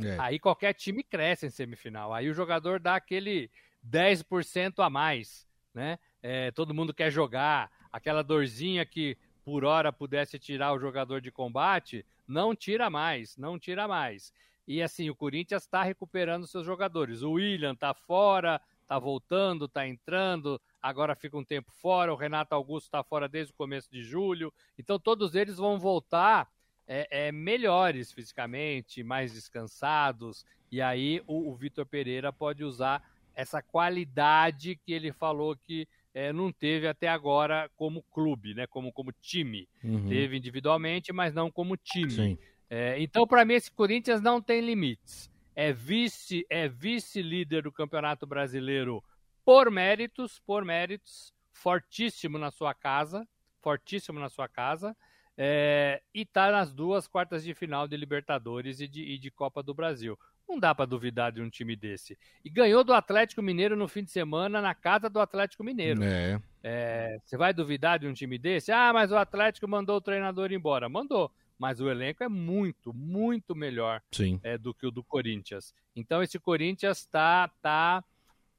É. 0.00 0.16
Aí 0.18 0.38
qualquer 0.38 0.72
time 0.72 1.02
cresce 1.02 1.46
em 1.46 1.50
semifinal. 1.50 2.14
Aí 2.14 2.28
o 2.28 2.34
jogador 2.34 2.80
dá 2.80 2.96
aquele 2.96 3.50
10% 3.86 4.84
a 4.84 4.88
mais, 4.88 5.46
né? 5.74 5.98
É, 6.22 6.50
todo 6.50 6.74
mundo 6.74 6.94
quer 6.94 7.10
jogar. 7.10 7.70
Aquela 7.92 8.22
dorzinha 8.22 8.86
que 8.86 9.18
por 9.44 9.64
hora 9.64 9.92
pudesse 9.92 10.38
tirar 10.38 10.72
o 10.72 10.78
jogador 10.78 11.20
de 11.20 11.30
combate, 11.30 12.06
não 12.26 12.54
tira 12.54 12.88
mais, 12.88 13.36
não 13.36 13.58
tira 13.58 13.88
mais. 13.88 14.32
E 14.66 14.80
assim, 14.80 15.10
o 15.10 15.14
Corinthians 15.14 15.64
está 15.64 15.82
recuperando 15.82 16.46
seus 16.46 16.64
jogadores. 16.64 17.22
O 17.22 17.32
William 17.32 17.72
está 17.72 17.92
fora, 17.92 18.60
está 18.82 18.98
voltando, 18.98 19.64
está 19.64 19.86
entrando, 19.86 20.60
agora 20.80 21.16
fica 21.16 21.36
um 21.36 21.44
tempo 21.44 21.72
fora. 21.72 22.12
O 22.12 22.16
Renato 22.16 22.54
Augusto 22.54 22.86
está 22.86 23.02
fora 23.02 23.28
desde 23.28 23.52
o 23.52 23.56
começo 23.56 23.90
de 23.90 24.02
julho. 24.02 24.52
Então 24.78 24.98
todos 24.98 25.34
eles 25.34 25.56
vão 25.56 25.78
voltar 25.78 26.48
é, 26.86 27.28
é, 27.28 27.32
melhores 27.32 28.12
fisicamente, 28.12 29.02
mais 29.02 29.32
descansados, 29.32 30.44
e 30.70 30.80
aí 30.80 31.22
o, 31.26 31.50
o 31.50 31.54
Vitor 31.54 31.86
Pereira 31.86 32.32
pode 32.32 32.64
usar 32.64 33.02
essa 33.34 33.62
qualidade 33.62 34.76
que 34.76 34.92
ele 34.92 35.12
falou 35.12 35.56
que 35.56 35.88
é, 36.14 36.32
não 36.32 36.52
teve 36.52 36.86
até 36.86 37.08
agora 37.08 37.70
como 37.76 38.02
clube, 38.10 38.54
né? 38.54 38.66
como, 38.66 38.92
como 38.92 39.12
time. 39.12 39.68
Uhum. 39.82 40.08
Teve 40.08 40.36
individualmente, 40.36 41.12
mas 41.12 41.32
não 41.32 41.50
como 41.50 41.76
time. 41.76 42.38
É, 42.68 43.00
então, 43.00 43.26
para 43.26 43.44
mim, 43.44 43.54
esse 43.54 43.70
Corinthians 43.70 44.20
não 44.20 44.40
tem 44.40 44.60
limites. 44.60 45.30
É 45.54 45.72
vice, 45.72 46.46
é 46.48 46.68
vice-líder 46.68 47.62
do 47.62 47.72
Campeonato 47.72 48.26
Brasileiro 48.26 49.02
por 49.44 49.70
méritos, 49.70 50.38
por 50.40 50.64
méritos, 50.64 51.32
fortíssimo 51.52 52.38
na 52.38 52.50
sua 52.50 52.72
casa, 52.72 53.26
fortíssimo 53.60 54.18
na 54.18 54.28
sua 54.28 54.48
casa. 54.48 54.96
É, 55.44 56.00
e 56.14 56.20
está 56.20 56.52
nas 56.52 56.72
duas 56.72 57.08
quartas 57.08 57.42
de 57.42 57.52
final 57.52 57.88
de 57.88 57.96
Libertadores 57.96 58.78
e 58.78 58.86
de, 58.86 59.02
e 59.02 59.18
de 59.18 59.28
Copa 59.28 59.60
do 59.60 59.74
Brasil. 59.74 60.16
Não 60.48 60.56
dá 60.56 60.72
para 60.72 60.86
duvidar 60.86 61.32
de 61.32 61.42
um 61.42 61.50
time 61.50 61.74
desse. 61.74 62.16
E 62.44 62.48
ganhou 62.48 62.84
do 62.84 62.92
Atlético 62.92 63.42
Mineiro 63.42 63.74
no 63.74 63.88
fim 63.88 64.04
de 64.04 64.12
semana 64.12 64.60
na 64.60 64.72
casa 64.72 65.10
do 65.10 65.18
Atlético 65.18 65.64
Mineiro. 65.64 66.00
É. 66.04 66.40
É, 66.62 67.18
você 67.24 67.36
vai 67.36 67.52
duvidar 67.52 67.98
de 67.98 68.06
um 68.06 68.12
time 68.12 68.38
desse? 68.38 68.70
Ah, 68.70 68.92
mas 68.92 69.10
o 69.10 69.16
Atlético 69.16 69.66
mandou 69.66 69.96
o 69.96 70.00
treinador 70.00 70.52
embora. 70.52 70.88
Mandou. 70.88 71.28
Mas 71.58 71.80
o 71.80 71.90
elenco 71.90 72.22
é 72.22 72.28
muito, 72.28 72.94
muito 72.94 73.52
melhor 73.52 74.00
é, 74.44 74.56
do 74.56 74.72
que 74.72 74.86
o 74.86 74.92
do 74.92 75.02
Corinthians. 75.02 75.74
Então 75.96 76.22
esse 76.22 76.38
Corinthians 76.38 76.98
está 76.98 77.48
tá, 77.60 78.04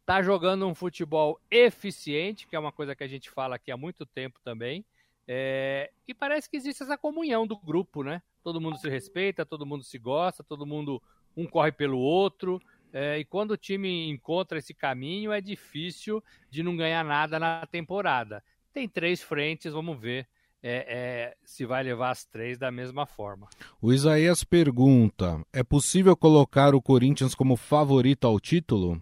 tá 0.05 0.21
jogando 0.21 0.67
um 0.67 0.75
futebol 0.75 1.39
eficiente, 1.49 2.45
que 2.45 2.57
é 2.57 2.59
uma 2.59 2.73
coisa 2.73 2.93
que 2.93 3.05
a 3.05 3.07
gente 3.07 3.29
fala 3.29 3.55
aqui 3.55 3.71
há 3.71 3.77
muito 3.77 4.05
tempo 4.05 4.37
também. 4.43 4.83
É, 5.27 5.91
e 6.07 6.13
parece 6.13 6.49
que 6.49 6.57
existe 6.57 6.83
essa 6.83 6.97
comunhão 6.97 7.47
do 7.47 7.57
grupo, 7.57 8.03
né? 8.03 8.21
Todo 8.43 8.59
mundo 8.59 8.77
se 8.77 8.89
respeita, 8.89 9.45
todo 9.45 9.65
mundo 9.65 9.83
se 9.83 9.97
gosta, 9.97 10.43
todo 10.43 10.65
mundo 10.65 11.01
um 11.35 11.45
corre 11.45 11.71
pelo 11.71 11.97
outro. 11.97 12.61
É, 12.91 13.17
e 13.17 13.25
quando 13.25 13.51
o 13.51 13.57
time 13.57 14.09
encontra 14.09 14.59
esse 14.59 14.73
caminho, 14.73 15.31
é 15.31 15.41
difícil 15.41 16.23
de 16.49 16.61
não 16.61 16.75
ganhar 16.75 17.03
nada 17.03 17.39
na 17.39 17.65
temporada. 17.65 18.43
Tem 18.71 18.87
três 18.87 19.21
frentes, 19.21 19.73
vamos 19.73 19.99
ver 19.99 20.27
é, 20.63 20.85
é, 20.87 21.37
se 21.43 21.65
vai 21.65 21.83
levar 21.83 22.11
as 22.11 22.23
três 22.25 22.57
da 22.57 22.71
mesma 22.71 23.05
forma. 23.05 23.47
O 23.81 23.91
Isaías 23.91 24.43
pergunta: 24.43 25.41
é 25.51 25.61
possível 25.63 26.15
colocar 26.15 26.73
o 26.73 26.81
Corinthians 26.81 27.35
como 27.35 27.57
favorito 27.57 28.25
ao 28.25 28.39
título? 28.39 29.01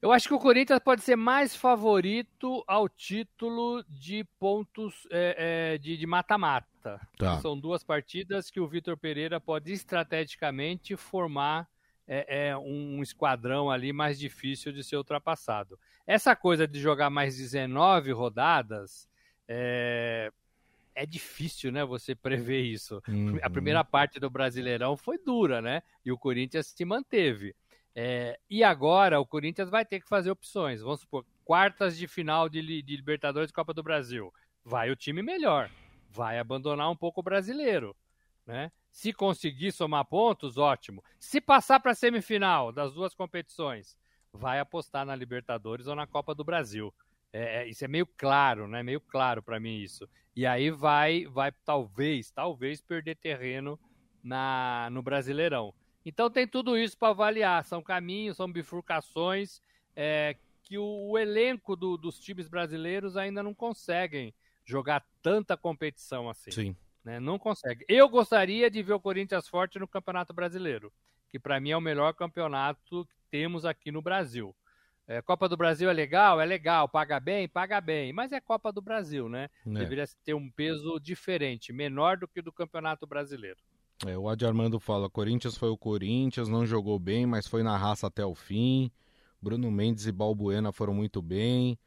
Eu 0.00 0.12
acho 0.12 0.28
que 0.28 0.34
o 0.34 0.38
Corinthians 0.38 0.78
pode 0.78 1.02
ser 1.02 1.16
mais 1.16 1.56
favorito 1.56 2.62
ao 2.68 2.88
título 2.88 3.84
de 3.88 4.24
pontos 4.38 5.06
é, 5.10 5.74
é, 5.74 5.78
de 5.78 6.06
mata-mata. 6.06 7.00
Tá. 7.16 7.40
São 7.40 7.58
duas 7.58 7.82
partidas 7.82 8.48
que 8.48 8.60
o 8.60 8.68
Vitor 8.68 8.96
Pereira 8.96 9.40
pode 9.40 9.72
estrategicamente 9.72 10.96
formar 10.96 11.68
é, 12.06 12.48
é, 12.48 12.56
um 12.56 13.02
esquadrão 13.02 13.70
ali 13.70 13.92
mais 13.92 14.18
difícil 14.18 14.72
de 14.72 14.84
ser 14.84 14.96
ultrapassado. 14.96 15.78
Essa 16.06 16.34
coisa 16.36 16.66
de 16.66 16.80
jogar 16.80 17.10
mais 17.10 17.36
19 17.36 18.12
rodadas 18.12 19.08
é, 19.48 20.32
é 20.94 21.04
difícil, 21.04 21.70
né? 21.70 21.84
Você 21.84 22.14
prever 22.14 22.62
isso. 22.62 23.02
Uhum. 23.06 23.38
A 23.42 23.50
primeira 23.50 23.84
parte 23.84 24.18
do 24.18 24.30
Brasileirão 24.30 24.96
foi 24.96 25.18
dura, 25.18 25.60
né? 25.60 25.82
E 26.04 26.10
o 26.10 26.16
Corinthians 26.16 26.68
se 26.68 26.84
manteve. 26.84 27.54
É, 28.00 28.38
e 28.48 28.62
agora 28.62 29.18
o 29.18 29.26
Corinthians 29.26 29.68
vai 29.68 29.84
ter 29.84 29.98
que 29.98 30.08
fazer 30.08 30.30
opções. 30.30 30.80
Vamos 30.80 31.00
supor, 31.00 31.26
quartas 31.44 31.98
de 31.98 32.06
final 32.06 32.48
de, 32.48 32.80
de 32.80 32.96
Libertadores 32.96 33.50
Copa 33.50 33.74
do 33.74 33.82
Brasil. 33.82 34.32
Vai 34.64 34.88
o 34.88 34.94
time 34.94 35.20
melhor. 35.20 35.68
Vai 36.08 36.38
abandonar 36.38 36.88
um 36.88 36.94
pouco 36.94 37.18
o 37.18 37.24
brasileiro. 37.24 37.96
Né? 38.46 38.70
Se 38.92 39.12
conseguir 39.12 39.72
somar 39.72 40.04
pontos, 40.04 40.56
ótimo. 40.56 41.02
Se 41.18 41.40
passar 41.40 41.80
para 41.80 41.90
a 41.90 41.94
semifinal 41.94 42.70
das 42.70 42.94
duas 42.94 43.16
competições, 43.16 43.98
vai 44.32 44.60
apostar 44.60 45.04
na 45.04 45.16
Libertadores 45.16 45.88
ou 45.88 45.96
na 45.96 46.06
Copa 46.06 46.36
do 46.36 46.44
Brasil. 46.44 46.94
É, 47.32 47.62
é 47.62 47.68
isso 47.68 47.84
é 47.84 47.88
meio 47.88 48.06
claro, 48.16 48.68
né? 48.68 48.80
Meio 48.80 49.00
claro 49.00 49.42
para 49.42 49.58
mim 49.58 49.74
isso. 49.74 50.08
E 50.36 50.46
aí 50.46 50.70
vai, 50.70 51.26
vai 51.26 51.50
talvez, 51.64 52.30
talvez 52.30 52.80
perder 52.80 53.16
terreno 53.16 53.76
na 54.22 54.88
no 54.92 55.02
Brasileirão. 55.02 55.74
Então 56.08 56.30
tem 56.30 56.48
tudo 56.48 56.76
isso 56.78 56.96
para 56.96 57.08
avaliar. 57.08 57.62
São 57.66 57.82
caminhos, 57.82 58.38
são 58.38 58.50
bifurcações 58.50 59.60
é, 59.94 60.36
que 60.62 60.78
o, 60.78 61.10
o 61.10 61.18
elenco 61.18 61.76
do, 61.76 61.98
dos 61.98 62.18
times 62.18 62.48
brasileiros 62.48 63.14
ainda 63.14 63.42
não 63.42 63.52
conseguem 63.52 64.32
jogar 64.64 65.04
tanta 65.22 65.54
competição 65.54 66.30
assim. 66.30 66.50
Sim. 66.50 66.76
Né? 67.04 67.20
Não 67.20 67.38
consegue. 67.38 67.84
Eu 67.86 68.08
gostaria 68.08 68.70
de 68.70 68.82
ver 68.82 68.94
o 68.94 69.00
Corinthians 69.00 69.48
forte 69.48 69.78
no 69.78 69.86
Campeonato 69.86 70.32
Brasileiro, 70.32 70.90
que 71.28 71.38
para 71.38 71.60
mim 71.60 71.72
é 71.72 71.76
o 71.76 71.80
melhor 71.80 72.14
campeonato 72.14 73.04
que 73.04 73.20
temos 73.30 73.66
aqui 73.66 73.92
no 73.92 74.00
Brasil. 74.00 74.56
É, 75.06 75.20
Copa 75.20 75.46
do 75.46 75.58
Brasil 75.58 75.90
é 75.90 75.92
legal? 75.92 76.40
É 76.40 76.46
legal. 76.46 76.88
Paga 76.88 77.20
bem? 77.20 77.46
Paga 77.46 77.82
bem. 77.82 78.14
Mas 78.14 78.32
é 78.32 78.40
Copa 78.40 78.72
do 78.72 78.80
Brasil, 78.80 79.28
né? 79.28 79.50
É. 79.66 79.70
Deveria 79.70 80.06
ter 80.24 80.32
um 80.32 80.50
peso 80.50 80.98
diferente, 80.98 81.70
menor 81.70 82.16
do 82.16 82.26
que 82.26 82.40
do 82.40 82.52
Campeonato 82.52 83.06
Brasileiro. 83.06 83.58
É, 84.06 84.16
o 84.16 84.28
Adi 84.28 84.46
Armando 84.46 84.78
fala: 84.78 85.10
Corinthians 85.10 85.56
foi 85.56 85.68
o 85.68 85.76
Corinthians, 85.76 86.48
não 86.48 86.64
jogou 86.64 86.98
bem, 86.98 87.26
mas 87.26 87.46
foi 87.46 87.62
na 87.62 87.76
raça 87.76 88.06
até 88.06 88.24
o 88.24 88.34
fim. 88.34 88.90
Bruno 89.40 89.70
Mendes 89.70 90.06
e 90.06 90.12
Balbuena 90.12 90.72
foram 90.72 90.94
muito 90.94 91.22
bem. 91.22 91.78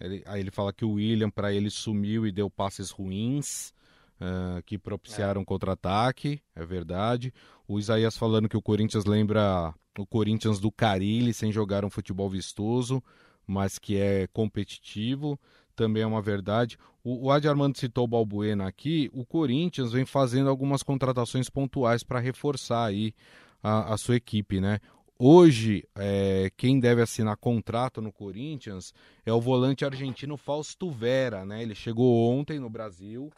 Ele, 0.00 0.22
aí 0.26 0.40
ele 0.40 0.50
fala 0.50 0.72
que 0.72 0.84
o 0.84 0.92
William, 0.92 1.30
para 1.30 1.52
ele, 1.52 1.70
sumiu 1.70 2.26
e 2.26 2.32
deu 2.32 2.50
passes 2.50 2.90
ruins. 2.90 3.72
uh, 4.20 4.62
que 4.64 4.78
propiciaram 4.78 5.42
é. 5.42 5.44
contra-ataque, 5.44 6.40
é 6.54 6.64
verdade. 6.64 7.32
O 7.66 7.78
Isaías 7.78 8.16
falando 8.16 8.48
que 8.48 8.56
o 8.56 8.62
Corinthians 8.62 9.04
lembra 9.04 9.74
o 9.98 10.06
Corinthians 10.06 10.58
do 10.58 10.70
Carilli, 10.70 11.32
sem 11.32 11.52
jogar 11.52 11.84
um 11.84 11.90
futebol 11.90 12.28
vistoso, 12.28 13.02
mas 13.46 13.78
que 13.78 13.96
é 13.96 14.26
competitivo, 14.28 15.38
também 15.74 16.02
é 16.02 16.06
uma 16.06 16.22
verdade. 16.22 16.78
O, 17.02 17.26
o 17.26 17.30
Adi 17.30 17.48
Armando 17.48 17.78
citou 17.78 18.04
o 18.04 18.08
Balbuena 18.08 18.66
aqui, 18.66 19.10
o 19.12 19.24
Corinthians 19.24 19.92
vem 19.92 20.04
fazendo 20.04 20.48
algumas 20.48 20.82
contratações 20.82 21.50
pontuais 21.50 22.02
para 22.02 22.18
reforçar 22.18 22.86
aí 22.86 23.14
a, 23.62 23.94
a, 23.94 23.96
sua 23.96 24.16
equipe, 24.16 24.60
né? 24.60 24.80
Hoje, 25.18 25.86
é, 25.94 26.50
quem 26.56 26.80
deve 26.80 27.00
assinar 27.00 27.36
contrato 27.36 28.02
no 28.02 28.12
Corinthians 28.12 28.92
é 29.24 29.32
o 29.32 29.40
volante 29.40 29.84
argentino 29.84 30.36
Fausto 30.36 30.90
Vera, 30.90 31.44
né? 31.44 31.62
Ele 31.62 31.74
chegou 31.74 32.30
ontem 32.30 32.58
no 32.58 32.68
Brasil, 32.68 33.30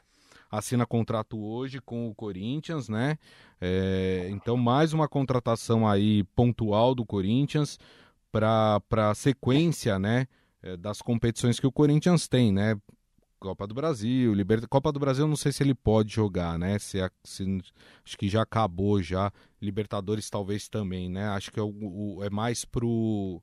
assina 0.51 0.87
contrato 0.87 1.39
hoje 1.39 1.81
com 1.81 2.09
o 2.09 2.15
Corinthians, 2.15 2.89
né? 2.89 3.19
É, 3.61 4.29
então, 4.31 4.57
mais 4.57 4.93
uma 4.93 5.07
contratação 5.07 5.87
aí 5.87 6.25
pontual 6.35 6.95
do 6.95 7.05
Corinthians 7.05 7.79
para 8.33 8.81
a 9.11 9.15
sequência, 9.15 9.99
né? 9.99 10.27
É, 10.63 10.77
das 10.77 11.01
competições 11.03 11.61
que 11.61 11.67
o 11.67 11.73
Corinthians 11.73 12.29
tem, 12.29 12.53
né? 12.53 12.77
Copa 13.39 13.67
do 13.67 13.75
Brasil, 13.75 14.33
Liber... 14.33 14.67
Copa 14.69 14.91
do 14.91 14.99
Brasil, 14.99 15.29
não 15.29 15.37
sei 15.37 15.53
se 15.53 15.63
ele 15.63 15.75
pode 15.75 16.13
jogar, 16.13 16.59
né? 16.59 16.79
Se, 16.79 16.99
se, 17.23 17.63
acho 18.05 18.17
que 18.17 18.29
já 18.29 18.43
acabou 18.43 19.03
já. 19.03 19.31
Libertadores 19.61 20.31
talvez 20.31 20.69
também, 20.69 21.09
né? 21.11 21.29
Acho 21.29 21.53
que 21.53 21.61
é, 21.61 21.63
o, 21.63 22.21
é 22.23 22.31
mais 22.31 22.65
pro 22.65 23.43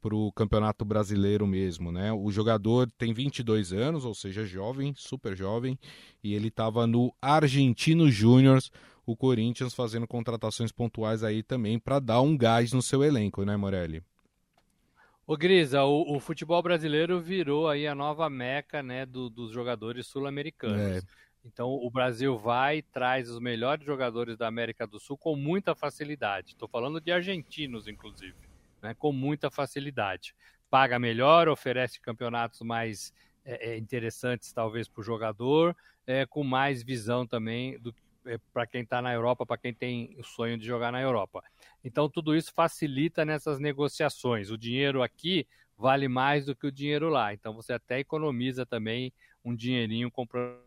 pro 0.00 0.32
Campeonato 0.32 0.84
Brasileiro 0.84 1.46
mesmo, 1.46 1.90
né? 1.90 2.12
O 2.12 2.30
jogador 2.30 2.90
tem 2.92 3.12
22 3.12 3.72
anos, 3.72 4.04
ou 4.04 4.14
seja, 4.14 4.44
jovem, 4.44 4.94
super 4.96 5.36
jovem, 5.36 5.78
e 6.22 6.34
ele 6.34 6.48
estava 6.48 6.86
no 6.86 7.12
Argentino 7.20 8.10
Júnior, 8.10 8.62
o 9.04 9.16
Corinthians 9.16 9.74
fazendo 9.74 10.06
contratações 10.06 10.70
pontuais 10.70 11.24
aí 11.24 11.42
também 11.42 11.78
para 11.78 11.98
dar 11.98 12.20
um 12.20 12.36
gás 12.36 12.72
no 12.72 12.82
seu 12.82 13.02
elenco, 13.02 13.44
né, 13.44 13.56
Morelli? 13.56 14.02
Ô 15.28 15.36
Grisa, 15.36 15.84
o, 15.84 16.16
o, 16.16 16.18
futebol 16.18 16.62
brasileiro 16.62 17.20
virou 17.20 17.68
aí 17.68 17.86
a 17.86 17.94
nova 17.94 18.30
meca 18.30 18.82
né, 18.82 19.04
do, 19.04 19.28
dos 19.28 19.52
jogadores 19.52 20.06
sul-americanos. 20.06 20.80
É. 20.80 21.02
Então 21.44 21.68
o 21.68 21.90
Brasil 21.90 22.38
vai 22.38 22.78
e 22.78 22.82
traz 22.82 23.28
os 23.28 23.38
melhores 23.38 23.84
jogadores 23.84 24.38
da 24.38 24.46
América 24.46 24.86
do 24.86 24.98
Sul 24.98 25.18
com 25.18 25.36
muita 25.36 25.74
facilidade. 25.74 26.52
Estou 26.52 26.66
falando 26.66 26.98
de 26.98 27.12
argentinos, 27.12 27.86
inclusive, 27.86 28.38
né, 28.80 28.94
com 28.94 29.12
muita 29.12 29.50
facilidade. 29.50 30.34
Paga 30.70 30.98
melhor, 30.98 31.46
oferece 31.46 32.00
campeonatos 32.00 32.62
mais 32.62 33.12
é, 33.44 33.72
é 33.72 33.76
interessantes, 33.76 34.50
talvez, 34.50 34.88
para 34.88 35.02
o 35.02 35.04
jogador, 35.04 35.76
é, 36.06 36.24
com 36.24 36.42
mais 36.42 36.82
visão 36.82 37.26
também 37.26 37.78
do 37.78 37.94
é, 38.28 38.38
para 38.52 38.66
quem 38.66 38.82
está 38.82 39.02
na 39.02 39.12
Europa, 39.12 39.46
para 39.46 39.58
quem 39.58 39.72
tem 39.72 40.14
o 40.18 40.24
sonho 40.24 40.58
de 40.58 40.66
jogar 40.66 40.92
na 40.92 41.00
Europa. 41.00 41.42
Então, 41.84 42.08
tudo 42.08 42.36
isso 42.36 42.52
facilita 42.54 43.24
nessas 43.24 43.58
negociações. 43.58 44.50
O 44.50 44.58
dinheiro 44.58 45.02
aqui 45.02 45.46
vale 45.76 46.08
mais 46.08 46.46
do 46.46 46.54
que 46.54 46.66
o 46.66 46.72
dinheiro 46.72 47.08
lá. 47.08 47.32
Então, 47.32 47.54
você 47.54 47.72
até 47.72 47.98
economiza 47.98 48.66
também 48.66 49.12
um 49.44 49.54
dinheirinho 49.54 50.10
comprando 50.10 50.58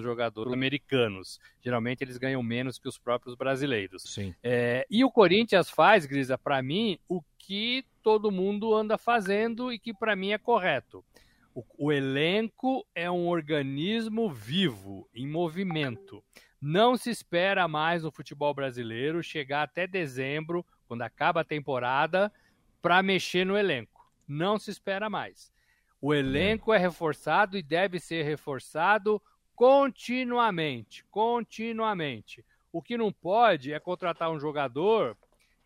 jogadores 0.00 0.52
americanos. 0.52 1.40
Geralmente, 1.60 2.02
eles 2.02 2.16
ganham 2.16 2.42
menos 2.42 2.78
que 2.78 2.88
os 2.88 2.98
próprios 2.98 3.34
brasileiros. 3.34 4.02
Sim. 4.04 4.34
É, 4.42 4.86
e 4.88 5.04
o 5.04 5.10
Corinthians 5.10 5.68
faz, 5.68 6.06
Grisa, 6.06 6.38
para 6.38 6.62
mim, 6.62 6.98
o 7.08 7.20
que 7.38 7.84
todo 8.02 8.30
mundo 8.30 8.74
anda 8.74 8.96
fazendo 8.96 9.72
e 9.72 9.78
que 9.78 9.92
para 9.92 10.14
mim 10.14 10.30
é 10.30 10.38
correto. 10.38 11.04
O, 11.54 11.64
o, 11.76 11.92
elenco 11.92 12.86
é 12.94 13.10
um 13.10 13.28
organismo 13.28 14.30
vivo, 14.30 15.08
em 15.14 15.26
movimento. 15.26 16.24
Não 16.64 16.96
se 16.96 17.10
espera 17.10 17.66
mais 17.66 18.04
no 18.04 18.12
futebol 18.12 18.54
brasileiro 18.54 19.20
chegar 19.20 19.64
até 19.64 19.84
dezembro, 19.84 20.64
quando 20.86 21.02
acaba 21.02 21.40
a 21.40 21.44
temporada, 21.44 22.32
para 22.80 23.02
mexer 23.02 23.44
no 23.44 23.58
elenco. 23.58 24.08
Não 24.28 24.60
se 24.60 24.70
espera 24.70 25.10
mais. 25.10 25.52
O 26.00 26.14
elenco 26.14 26.72
é 26.72 26.78
reforçado 26.78 27.58
e 27.58 27.62
deve 27.64 27.98
ser 27.98 28.22
reforçado 28.22 29.20
continuamente, 29.56 31.04
continuamente. 31.10 32.44
O 32.72 32.80
que 32.80 32.96
não 32.96 33.12
pode 33.12 33.72
é 33.72 33.80
contratar 33.80 34.30
um 34.30 34.38
jogador 34.38 35.16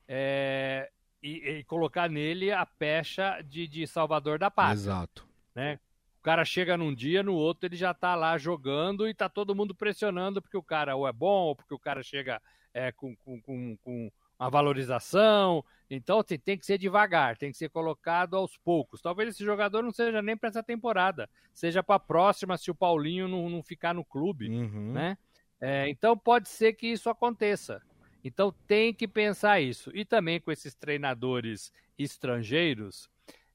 é, 0.09 0.91
e, 1.23 1.59
e, 1.59 1.65
colocar 1.65 2.09
nele 2.09 2.51
a 2.51 2.65
pecha 2.65 3.43
de, 3.43 3.69
de 3.69 3.87
salvador 3.87 4.39
da 4.39 4.51
pátria. 4.51 4.75
Exato. 4.75 5.29
Né? 5.55 5.79
Cara 6.27 6.45
chega 6.45 6.77
num 6.77 6.93
dia, 6.93 7.23
no 7.23 7.35
outro 7.35 7.69
ele 7.69 7.77
já 7.77 7.95
tá 7.95 8.17
lá 8.17 8.37
jogando 8.37 9.09
e 9.09 9.15
tá 9.15 9.29
todo 9.29 9.55
mundo 9.55 9.73
pressionando 9.73 10.43
porque 10.43 10.57
o 10.57 10.63
cara 10.63 10.97
ou 10.97 11.07
é 11.07 11.13
bom, 11.13 11.45
ou 11.45 11.55
porque 11.55 11.73
o 11.73 11.79
cara 11.79 12.03
chega 12.03 12.43
é, 12.75 12.91
com, 12.91 13.15
com, 13.15 13.41
com, 13.41 13.77
com 13.77 14.11
uma 14.37 14.51
valorização. 14.51 15.65
Então 15.89 16.25
tem, 16.25 16.37
tem, 16.37 16.59
que 16.59 16.67
ser 16.67 16.79
devagar, 16.79 17.37
tem 17.37 17.53
que 17.53 17.57
ser 17.57 17.69
colocado 17.69 18.35
aos 18.35 18.57
poucos. 18.57 19.01
Talvez 19.01 19.29
esse 19.29 19.45
jogador 19.45 19.85
não 19.85 19.93
seja 19.93 20.21
nem 20.21 20.37
para 20.37 20.49
essa 20.49 20.65
temporada, 20.65 21.31
seja 21.55 21.81
para 21.81 21.95
a 21.95 22.01
próxima 22.01 22.59
se 22.59 22.73
o 22.73 22.75
Paulinho 22.75 23.29
não, 23.29 23.49
não 23.49 23.63
ficar 23.63 23.95
no 23.95 24.05
clube, 24.05 24.49
uhum. 24.49 24.95
né? 24.95 25.17
É, 25.61 25.89
então 25.89 26.19
pode 26.19 26.49
ser 26.49 26.73
que 26.73 26.89
isso 26.89 27.09
aconteça. 27.09 27.81
Então 28.25 28.53
tem 28.67 28.93
que 28.93 29.07
pensar 29.07 29.61
isso. 29.61 29.93
E 29.95 30.05
também 30.05 30.41
com 30.41 30.51
esses 30.51 30.75
treinadores 30.75 31.73
estrangeiros, 31.97 33.09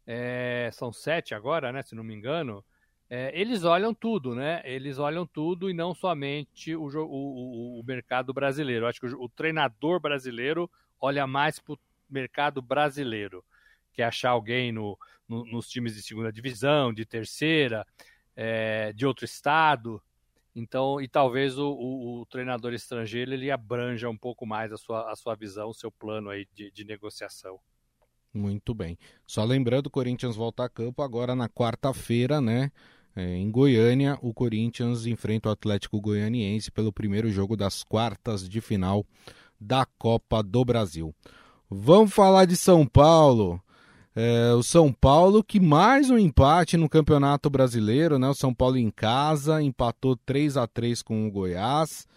é, 0.05 0.69
são 0.73 0.91
sete 0.91 1.33
agora, 1.33 1.71
né, 1.71 1.81
se 1.83 1.95
não 1.95 2.03
me 2.03 2.13
engano, 2.13 2.63
é, 3.13 3.29
eles 3.37 3.65
olham 3.65 3.93
tudo, 3.93 4.33
né? 4.33 4.61
Eles 4.63 4.97
olham 4.97 5.27
tudo 5.27 5.69
e 5.69 5.73
não 5.73 5.93
somente 5.93 6.73
o, 6.73 6.85
o, 6.85 7.81
o 7.81 7.83
mercado 7.83 8.33
brasileiro. 8.33 8.85
Eu 8.85 8.87
acho 8.87 9.01
que 9.01 9.05
o, 9.05 9.23
o, 9.23 9.27
treinador 9.27 9.99
brasileiro 9.99 10.71
olha 10.97 11.27
mais 11.27 11.59
para 11.59 11.73
o 11.73 11.79
mercado 12.09 12.61
brasileiro, 12.61 13.43
que 13.91 14.01
é 14.01 14.05
achar 14.05 14.29
alguém 14.29 14.71
no, 14.71 14.97
no, 15.27 15.43
nos 15.43 15.67
times 15.67 15.93
de 15.93 16.01
segunda 16.01 16.31
divisão, 16.31 16.93
de 16.93 17.05
terceira, 17.05 17.85
é, 18.33 18.93
de 18.93 19.05
outro 19.05 19.25
estado. 19.25 20.01
Então, 20.55 21.01
e 21.01 21.07
talvez 21.09 21.57
o, 21.57 21.67
o, 21.67 22.21
o, 22.21 22.25
treinador 22.27 22.73
estrangeiro 22.73 23.33
ele 23.33 23.51
abranja 23.51 24.09
um 24.09 24.17
pouco 24.17 24.45
mais 24.45 24.71
a 24.71 24.77
sua, 24.77 25.11
a 25.11 25.15
sua 25.17 25.35
visão, 25.35 25.67
o 25.67 25.73
seu 25.73 25.91
plano 25.91 26.29
aí 26.29 26.47
de, 26.53 26.71
de 26.71 26.85
negociação. 26.85 27.59
Muito 28.33 28.73
bem. 28.73 28.97
Só 29.27 29.43
lembrando, 29.43 29.87
o 29.87 29.91
Corinthians 29.91 30.35
volta 30.35 30.63
a 30.63 30.69
campo 30.69 31.01
agora 31.01 31.35
na 31.35 31.49
quarta-feira, 31.49 32.39
né? 32.39 32.71
É, 33.15 33.35
em 33.35 33.51
Goiânia, 33.51 34.17
o 34.21 34.33
Corinthians 34.33 35.05
enfrenta 35.05 35.49
o 35.49 35.51
Atlético 35.51 35.99
Goianiense 35.99 36.71
pelo 36.71 36.93
primeiro 36.93 37.29
jogo 37.29 37.57
das 37.57 37.83
quartas 37.83 38.47
de 38.47 38.61
final 38.61 39.05
da 39.59 39.85
Copa 39.97 40.41
do 40.41 40.63
Brasil. 40.63 41.13
Vamos 41.69 42.13
falar 42.13 42.45
de 42.45 42.55
São 42.55 42.85
Paulo. 42.87 43.61
É, 44.15 44.53
o 44.53 44.63
São 44.63 44.91
Paulo 44.91 45.43
que 45.43 45.59
mais 45.59 46.09
um 46.09 46.17
empate 46.17 46.77
no 46.77 46.89
Campeonato 46.89 47.49
Brasileiro, 47.49 48.17
né? 48.17 48.29
O 48.29 48.33
São 48.33 48.53
Paulo 48.53 48.77
em 48.77 48.89
casa 48.89 49.61
empatou 49.61 50.17
3 50.25 50.57
a 50.57 50.67
3 50.67 51.01
com 51.01 51.27
o 51.27 51.31
Goiás. 51.31 52.07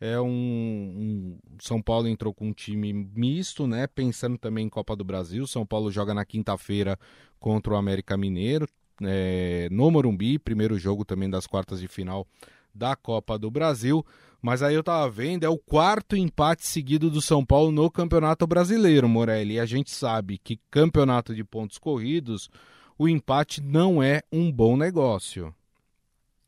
É 0.00 0.20
um, 0.20 0.26
um, 0.26 1.38
São 1.60 1.80
Paulo 1.80 2.08
entrou 2.08 2.34
com 2.34 2.48
um 2.48 2.52
time 2.52 2.92
misto, 2.92 3.66
né? 3.66 3.86
Pensando 3.86 4.36
também 4.36 4.66
em 4.66 4.68
Copa 4.68 4.94
do 4.94 5.04
Brasil. 5.04 5.46
São 5.46 5.64
Paulo 5.64 5.90
joga 5.90 6.12
na 6.12 6.24
quinta-feira 6.24 6.98
contra 7.38 7.74
o 7.74 7.76
América 7.76 8.16
Mineiro, 8.16 8.68
é, 9.02 9.68
no 9.70 9.90
Morumbi, 9.90 10.38
primeiro 10.38 10.78
jogo 10.78 11.04
também 11.04 11.28
das 11.28 11.46
quartas 11.46 11.80
de 11.80 11.88
final 11.88 12.26
da 12.74 12.96
Copa 12.96 13.38
do 13.38 13.50
Brasil. 13.50 14.04
Mas 14.42 14.62
aí 14.62 14.74
eu 14.74 14.82
tava 14.82 15.08
vendo, 15.08 15.44
é 15.44 15.48
o 15.48 15.56
quarto 15.56 16.16
empate 16.16 16.66
seguido 16.66 17.08
do 17.08 17.22
São 17.22 17.44
Paulo 17.44 17.72
no 17.72 17.90
Campeonato 17.90 18.46
Brasileiro, 18.46 19.08
Morelli. 19.08 19.54
E 19.54 19.60
a 19.60 19.64
gente 19.64 19.90
sabe 19.90 20.36
que 20.36 20.60
campeonato 20.70 21.34
de 21.34 21.42
pontos 21.42 21.78
corridos, 21.78 22.50
o 22.98 23.08
empate 23.08 23.62
não 23.62 24.02
é 24.02 24.20
um 24.30 24.52
bom 24.52 24.76
negócio. 24.76 25.54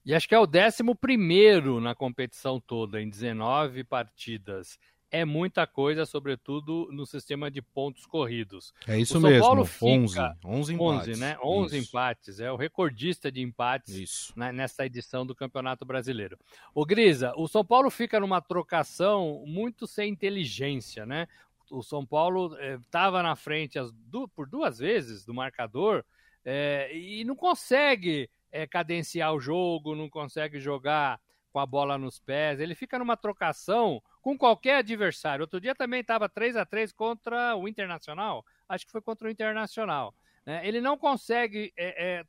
E 0.07 0.15
acho 0.15 0.29
que 0.29 0.37
é 0.37 0.39
o 0.39 0.47
décimo 0.47 0.95
primeiro 0.95 1.81
na 1.81 1.93
competição 1.93 2.61
toda, 2.61 3.03
em 3.03 3.11
19 3.11 3.83
partidas. 3.83 4.79
É 5.11 5.25
muita 5.25 5.67
coisa, 5.67 6.07
sobretudo 6.07 6.89
no 6.93 7.05
sistema 7.05 7.51
de 7.51 7.61
pontos 7.61 8.07
corridos. 8.07 8.73
É 8.87 8.97
isso 8.97 9.21
mesmo, 9.21 9.41
Paulo 9.41 9.63
11, 9.83 10.19
11 10.45 10.75
empates. 10.75 11.09
11, 11.09 11.21
né? 11.21 11.37
11 11.43 11.77
isso. 11.77 11.89
empates, 11.89 12.39
é 12.39 12.53
o 12.53 12.57
recordista 12.57 13.33
de 13.33 13.43
empates 13.43 14.33
né, 14.37 14.53
nessa 14.53 14.87
edição 14.87 15.27
do 15.27 15.35
Campeonato 15.35 15.85
Brasileiro. 15.85 16.39
O 16.73 16.87
Grisa, 16.87 17.33
o 17.37 17.49
São 17.49 17.65
Paulo 17.65 17.91
fica 17.91 18.21
numa 18.21 18.41
trocação 18.41 19.43
muito 19.45 19.89
sem 19.89 20.13
inteligência, 20.13 21.05
né? 21.05 21.27
O 21.69 21.83
São 21.83 22.07
Paulo 22.07 22.57
estava 22.61 23.19
eh, 23.19 23.23
na 23.25 23.35
frente 23.35 23.77
as, 23.77 23.91
du 23.91 24.29
por 24.29 24.49
duas 24.49 24.79
vezes 24.79 25.25
do 25.25 25.35
marcador 25.35 26.05
eh, 26.45 26.97
e 26.97 27.25
não 27.25 27.35
consegue 27.35 28.31
é, 28.57 28.67
cadenciar 28.67 29.35
o 29.35 29.41
jogo, 29.41 29.95
não 29.95 30.09
consegue 30.09 30.59
jogar 30.59 31.21
com 31.53 31.61
a 31.61 31.67
bola 31.67 31.99
nos 31.99 32.19
pés. 32.19 32.61
Ele 32.61 32.75
fica 32.75 32.99
numa 32.99 33.17
trocação 33.17 34.03
com 34.23 34.37
qualquer 34.37 34.79
adversário. 34.79 35.43
Outro 35.43 35.61
dia 35.61 35.75
também 35.75 36.01
estava 36.01 36.29
3 36.29 36.57
a 36.57 36.65
3 36.65 36.93
contra 36.93 37.55
o 37.57 37.69
Internacional. 37.69 38.45
Acho 38.69 38.87
que 38.87 38.93
foi 38.93 39.01
contra 39.01 39.29
o 39.29 39.31
Internacional. 39.31 40.15
Né? 40.45 40.67
Ele 40.67 40.81
não 40.81 40.97
consegue 40.97 41.73
é, 41.77 42.19
é, 42.19 42.25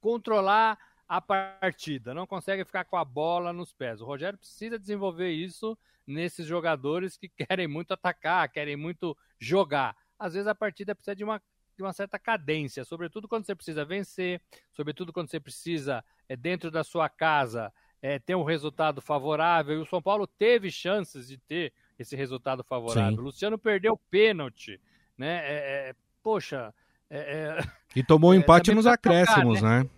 controlar 0.00 0.78
a 1.08 1.20
partida, 1.20 2.14
não 2.14 2.26
consegue 2.26 2.64
ficar 2.64 2.84
com 2.84 2.96
a 2.96 3.04
bola 3.04 3.52
nos 3.52 3.72
pés. 3.72 4.00
O 4.00 4.04
Rogério 4.04 4.38
precisa 4.38 4.78
desenvolver 4.78 5.30
isso 5.30 5.76
nesses 6.06 6.46
jogadores 6.46 7.16
que 7.16 7.28
querem 7.46 7.66
muito 7.66 7.92
atacar, 7.92 8.48
querem 8.48 8.76
muito 8.76 9.16
jogar. 9.38 9.96
Às 10.18 10.34
vezes 10.34 10.46
a 10.46 10.54
partida 10.54 10.94
precisa 10.94 11.16
de 11.16 11.24
uma, 11.24 11.42
de 11.80 11.82
uma 11.82 11.92
certa 11.94 12.18
cadência, 12.18 12.84
sobretudo 12.84 13.26
quando 13.26 13.46
você 13.46 13.54
precisa 13.54 13.86
vencer, 13.86 14.40
sobretudo 14.74 15.14
quando 15.14 15.30
você 15.30 15.40
precisa, 15.40 16.04
é, 16.28 16.36
dentro 16.36 16.70
da 16.70 16.84
sua 16.84 17.08
casa, 17.08 17.72
é, 18.02 18.18
ter 18.18 18.34
um 18.34 18.42
resultado 18.42 19.00
favorável. 19.00 19.78
E 19.78 19.82
o 19.82 19.86
São 19.86 20.02
Paulo 20.02 20.26
teve 20.26 20.70
chances 20.70 21.26
de 21.26 21.38
ter 21.38 21.72
esse 21.98 22.14
resultado 22.14 22.62
favorável. 22.62 23.16
Sim. 23.16 23.18
O 23.18 23.22
Luciano 23.22 23.58
perdeu 23.58 23.96
pênalti, 24.10 24.78
né? 25.16 25.38
É, 25.38 25.88
é 25.88 25.94
poxa. 26.22 26.74
É, 27.08 27.18
é, 27.18 27.58
e 27.96 28.02
tomou 28.02 28.32
um 28.32 28.34
empate 28.36 28.74
nos 28.74 28.86
acréscimos, 28.86 29.60
trocar, 29.60 29.78
né? 29.78 29.84
né? 29.84 29.90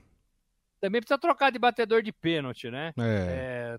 Também 0.81 1.01
precisa 1.01 1.19
trocar 1.19 1.51
de 1.51 1.59
batedor 1.59 2.01
de 2.01 2.13
pênalti, 2.13 2.71
né? 2.71 2.93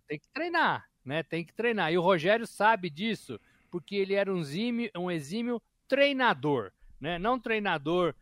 tem 0.08 0.20
que 0.20 0.28
treinar, 0.34 0.86
né? 1.06 1.24
Tem 1.24 1.44
que 1.46 1.54
treinar. 1.54 1.92
E 1.92 1.98
o 1.98 2.02
Rogério 2.02 2.46
sabe 2.46 2.90
disso, 2.90 3.40
porque 3.72 3.96
ele 3.96 4.14
era 4.14 4.34
um, 4.34 4.40
exímio, 4.40 4.90
um 4.96 5.12
exímio 5.12 5.62
treinador, 5.88 6.72
né? 7.04 7.20
Não 7.20 7.38
treinador 7.38 8.16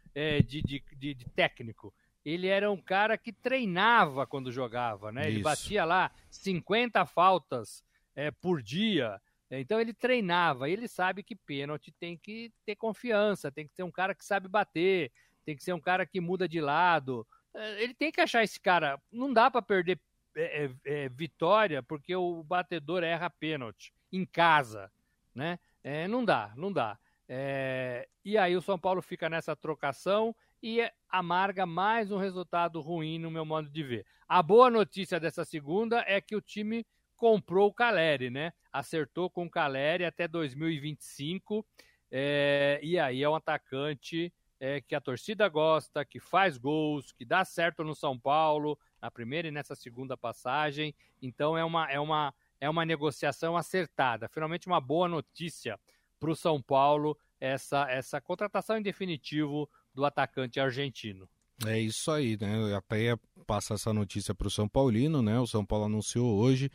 de, 0.45 0.61
de, 0.61 0.83
de, 0.97 1.13
de 1.13 1.25
técnico 1.29 1.93
ele 2.23 2.47
era 2.47 2.71
um 2.71 2.77
cara 2.77 3.17
que 3.17 3.33
treinava 3.33 4.27
quando 4.27 4.51
jogava, 4.51 5.11
né? 5.11 5.27
Ele 5.27 5.37
Isso. 5.37 5.43
batia 5.43 5.83
lá 5.83 6.11
50 6.29 7.05
faltas 7.05 7.83
é, 8.15 8.29
por 8.29 8.61
dia. 8.61 9.19
Então 9.49 9.81
ele 9.81 9.93
treinava, 9.93 10.69
ele 10.69 10.87
sabe 10.87 11.23
que 11.23 11.35
pênalti 11.35 11.91
tem 11.91 12.17
que 12.17 12.53
ter 12.65 12.75
confiança, 12.75 13.51
tem 13.51 13.67
que 13.67 13.73
ser 13.73 13.83
um 13.83 13.91
cara 13.91 14.15
que 14.15 14.23
sabe 14.23 14.47
bater, 14.47 15.11
tem 15.43 15.55
que 15.55 15.63
ser 15.63 15.73
um 15.73 15.79
cara 15.79 16.05
que 16.05 16.21
muda 16.21 16.47
de 16.47 16.61
lado. 16.61 17.27
É, 17.53 17.83
ele 17.83 17.93
tem 17.93 18.11
que 18.11 18.21
achar 18.21 18.43
esse 18.43 18.59
cara. 18.59 19.01
Não 19.11 19.33
dá 19.33 19.51
para 19.51 19.61
perder 19.61 19.99
é, 20.35 20.65
é, 20.65 20.71
é, 20.85 21.09
vitória 21.09 21.83
porque 21.83 22.15
o 22.15 22.43
batedor 22.43 23.03
erra 23.03 23.29
pênalti 23.29 23.91
em 24.11 24.25
casa, 24.25 24.89
né? 25.35 25.59
É, 25.83 26.07
não 26.07 26.23
dá, 26.23 26.53
não 26.55 26.71
dá. 26.71 26.97
É, 27.33 28.09
e 28.25 28.37
aí 28.37 28.57
o 28.57 28.61
São 28.61 28.77
Paulo 28.77 29.01
fica 29.01 29.29
nessa 29.29 29.55
trocação 29.55 30.35
e 30.61 30.85
amarga 31.07 31.65
mais 31.65 32.11
um 32.11 32.17
resultado 32.17 32.81
ruim 32.81 33.17
no 33.17 33.31
meu 33.31 33.45
modo 33.45 33.69
de 33.69 33.81
ver. 33.81 34.05
A 34.27 34.43
boa 34.43 34.69
notícia 34.69 35.17
dessa 35.17 35.45
segunda 35.45 36.03
é 36.05 36.19
que 36.19 36.35
o 36.35 36.41
time 36.41 36.85
comprou 37.15 37.69
o 37.69 37.73
Caleri, 37.73 38.29
né? 38.29 38.51
Acertou 38.69 39.29
com 39.29 39.45
o 39.45 39.49
Caleri 39.49 40.03
até 40.03 40.27
2025. 40.27 41.65
É, 42.11 42.81
e 42.83 42.99
aí 42.99 43.23
é 43.23 43.29
um 43.29 43.35
atacante 43.35 44.33
é, 44.59 44.81
que 44.81 44.93
a 44.93 44.99
torcida 44.99 45.47
gosta, 45.47 46.03
que 46.03 46.19
faz 46.19 46.57
gols, 46.57 47.13
que 47.13 47.23
dá 47.23 47.45
certo 47.45 47.81
no 47.81 47.95
São 47.95 48.19
Paulo, 48.19 48.77
na 49.01 49.09
primeira 49.09 49.47
e 49.47 49.51
nessa 49.51 49.73
segunda 49.73 50.17
passagem. 50.17 50.93
Então 51.21 51.57
é 51.57 51.63
uma, 51.63 51.89
é 51.89 51.97
uma, 51.97 52.33
é 52.59 52.69
uma 52.69 52.83
negociação 52.83 53.55
acertada. 53.55 54.27
Finalmente, 54.27 54.67
uma 54.67 54.81
boa 54.81 55.07
notícia 55.07 55.79
para 56.21 56.31
o 56.31 56.35
São 56.35 56.61
Paulo, 56.61 57.17
essa, 57.39 57.89
essa 57.89 58.21
contratação 58.21 58.77
em 58.77 58.81
definitivo 58.83 59.67
do 59.91 60.05
atacante 60.05 60.59
argentino. 60.59 61.27
É 61.65 61.79
isso 61.79 62.11
aí, 62.11 62.37
né? 62.39 62.75
Até 62.75 63.01
ia 63.01 63.19
passar 63.47 63.73
essa 63.73 63.91
notícia 63.91 64.33
para 64.33 64.47
o 64.47 64.51
São 64.51 64.69
Paulino, 64.69 65.21
né? 65.23 65.39
O 65.39 65.47
São 65.47 65.65
Paulo 65.65 65.85
anunciou 65.85 66.37
hoje 66.37 66.71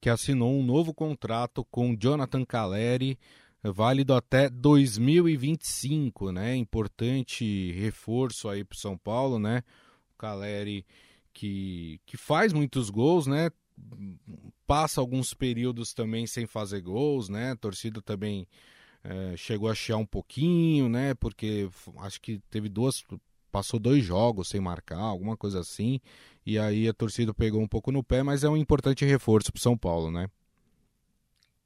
que 0.00 0.08
assinou 0.08 0.58
um 0.58 0.64
novo 0.64 0.94
contrato 0.94 1.64
com 1.64 1.96
Jonathan 1.96 2.44
Caleri, 2.44 3.18
válido 3.62 4.14
até 4.14 4.48
2025, 4.48 6.32
né? 6.32 6.56
Importante 6.56 7.72
reforço 7.72 8.48
aí 8.48 8.64
para 8.64 8.78
São 8.78 8.96
Paulo, 8.96 9.38
né? 9.38 9.62
O 10.14 10.18
Caleri 10.18 10.86
que, 11.32 12.00
que 12.06 12.16
faz 12.16 12.52
muitos 12.52 12.88
gols, 12.88 13.26
né? 13.26 13.50
Passa 14.66 15.00
alguns 15.00 15.34
períodos 15.34 15.92
também 15.92 16.26
sem 16.26 16.46
fazer 16.46 16.80
gols, 16.80 17.28
né? 17.28 17.52
A 17.52 17.56
torcida 17.56 18.00
também 18.00 18.46
é, 19.08 19.36
chegou 19.36 19.70
a 19.70 19.74
chiar 19.74 19.96
um 19.96 20.06
pouquinho, 20.06 20.88
né? 20.88 21.14
Porque 21.14 21.68
acho 21.98 22.20
que 22.20 22.40
teve 22.50 22.68
duas 22.68 23.04
passou 23.50 23.80
dois 23.80 24.04
jogos 24.04 24.48
sem 24.48 24.60
marcar, 24.60 24.98
alguma 24.98 25.34
coisa 25.34 25.60
assim, 25.60 25.98
e 26.44 26.58
aí 26.58 26.86
a 26.86 26.92
torcida 26.92 27.32
pegou 27.32 27.62
um 27.62 27.66
pouco 27.66 27.90
no 27.90 28.04
pé, 28.04 28.22
mas 28.22 28.44
é 28.44 28.48
um 28.50 28.56
importante 28.56 29.02
reforço 29.02 29.50
para 29.50 29.62
São 29.62 29.78
Paulo, 29.78 30.10
né? 30.10 30.28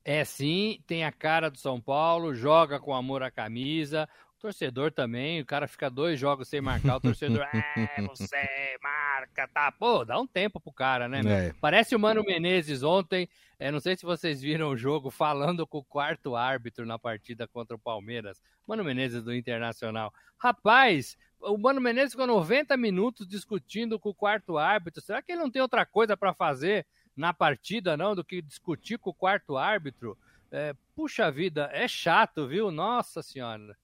É 0.04 0.24
sim, 0.24 0.78
tem 0.86 1.04
a 1.04 1.10
cara 1.10 1.50
do 1.50 1.58
São 1.58 1.80
Paulo, 1.80 2.32
joga 2.32 2.78
com 2.78 2.94
amor 2.94 3.24
à 3.24 3.30
camisa. 3.30 4.08
Torcedor 4.40 4.90
também, 4.90 5.40
o 5.40 5.46
cara 5.46 5.68
fica 5.68 5.90
dois 5.90 6.18
jogos 6.18 6.48
sem 6.48 6.60
marcar, 6.62 6.96
o 6.96 7.00
torcedor, 7.00 7.46
é, 7.52 8.02
você 8.08 8.78
marca, 8.82 9.46
tá? 9.46 9.70
Pô, 9.70 10.02
dá 10.04 10.18
um 10.18 10.26
tempo 10.26 10.58
pro 10.58 10.72
cara, 10.72 11.06
né? 11.06 11.20
É. 11.26 11.52
Parece 11.60 11.94
o 11.94 11.98
Mano 11.98 12.24
Menezes 12.24 12.82
ontem, 12.82 13.28
é, 13.58 13.70
não 13.70 13.80
sei 13.80 13.96
se 13.96 14.02
vocês 14.02 14.40
viram 14.40 14.70
o 14.70 14.76
jogo, 14.76 15.10
falando 15.10 15.66
com 15.66 15.78
o 15.78 15.84
quarto 15.84 16.34
árbitro 16.34 16.86
na 16.86 16.98
partida 16.98 17.46
contra 17.46 17.76
o 17.76 17.78
Palmeiras. 17.78 18.40
Mano 18.66 18.82
Menezes 18.82 19.22
do 19.22 19.34
Internacional. 19.34 20.10
Rapaz, 20.38 21.18
o 21.38 21.58
Mano 21.58 21.80
Menezes 21.80 22.12
ficou 22.12 22.26
90 22.26 22.76
minutos 22.78 23.28
discutindo 23.28 24.00
com 24.00 24.08
o 24.08 24.14
quarto 24.14 24.56
árbitro. 24.56 25.02
Será 25.02 25.20
que 25.20 25.32
ele 25.32 25.42
não 25.42 25.50
tem 25.50 25.60
outra 25.60 25.84
coisa 25.84 26.16
para 26.16 26.32
fazer 26.32 26.86
na 27.14 27.34
partida, 27.34 27.94
não, 27.94 28.14
do 28.14 28.24
que 28.24 28.40
discutir 28.40 28.98
com 28.98 29.10
o 29.10 29.14
quarto 29.14 29.58
árbitro? 29.58 30.16
É, 30.50 30.74
puxa 30.96 31.30
vida, 31.30 31.68
é 31.72 31.86
chato, 31.86 32.48
viu? 32.48 32.70
Nossa 32.70 33.22
Senhora. 33.22 33.76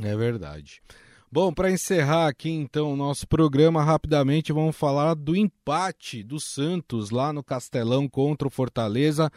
É 0.00 0.16
verdade. 0.16 0.82
Bom, 1.30 1.52
para 1.52 1.70
encerrar 1.70 2.28
aqui 2.28 2.50
então 2.50 2.92
o 2.92 2.96
nosso 2.96 3.26
programa 3.26 3.82
rapidamente, 3.82 4.52
vamos 4.52 4.76
falar 4.76 5.14
do 5.14 5.34
empate 5.34 6.22
do 6.22 6.38
Santos 6.38 7.10
lá 7.10 7.32
no 7.32 7.42
Castelão 7.42 8.06
contra 8.06 8.46
o 8.46 8.50
Fortaleza 8.50 9.30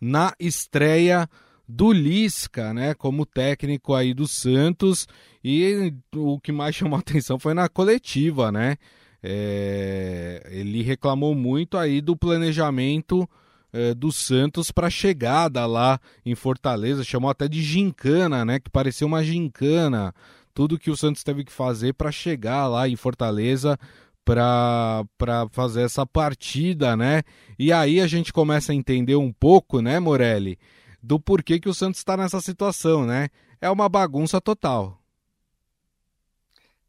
na 0.00 0.32
estreia 0.38 1.28
do 1.68 1.92
Lisca, 1.92 2.72
né, 2.72 2.94
como 2.94 3.26
técnico 3.26 3.94
aí 3.94 4.14
do 4.14 4.26
Santos, 4.26 5.06
e 5.42 5.92
o 6.14 6.38
que 6.40 6.52
mais 6.52 6.74
chamou 6.74 6.98
atenção 6.98 7.38
foi 7.38 7.54
na 7.54 7.68
coletiva, 7.68 8.50
né, 8.50 8.76
é, 9.22 10.48
ele 10.50 10.82
reclamou 10.82 11.34
muito 11.34 11.76
aí 11.76 12.00
do 12.00 12.16
planejamento 12.16 13.28
é, 13.72 13.94
do 13.94 14.10
Santos 14.12 14.70
para 14.70 14.90
chegada 14.90 15.66
lá 15.66 16.00
em 16.24 16.34
Fortaleza, 16.34 17.04
chamou 17.04 17.30
até 17.30 17.48
de 17.48 17.62
gincana, 17.62 18.44
né, 18.44 18.58
que 18.58 18.70
parecia 18.70 19.06
uma 19.06 19.22
gincana, 19.22 20.14
tudo 20.54 20.78
que 20.78 20.90
o 20.90 20.96
Santos 20.96 21.22
teve 21.22 21.44
que 21.44 21.52
fazer 21.52 21.94
para 21.94 22.10
chegar 22.10 22.66
lá 22.66 22.88
em 22.88 22.96
Fortaleza 22.96 23.78
para 24.24 25.04
fazer 25.50 25.82
essa 25.82 26.06
partida, 26.06 26.96
né? 26.96 27.22
E 27.58 27.72
aí 27.72 28.00
a 28.00 28.06
gente 28.06 28.32
começa 28.32 28.70
a 28.70 28.74
entender 28.74 29.16
um 29.16 29.32
pouco, 29.32 29.80
né, 29.80 29.98
Morelli, 29.98 30.58
do 31.02 31.18
porquê 31.18 31.58
que 31.58 31.68
o 31.68 31.74
Santos 31.74 31.98
está 31.98 32.16
nessa 32.16 32.40
situação, 32.40 33.04
né? 33.04 33.28
É 33.60 33.70
uma 33.70 33.88
bagunça 33.88 34.40
total. 34.40 35.00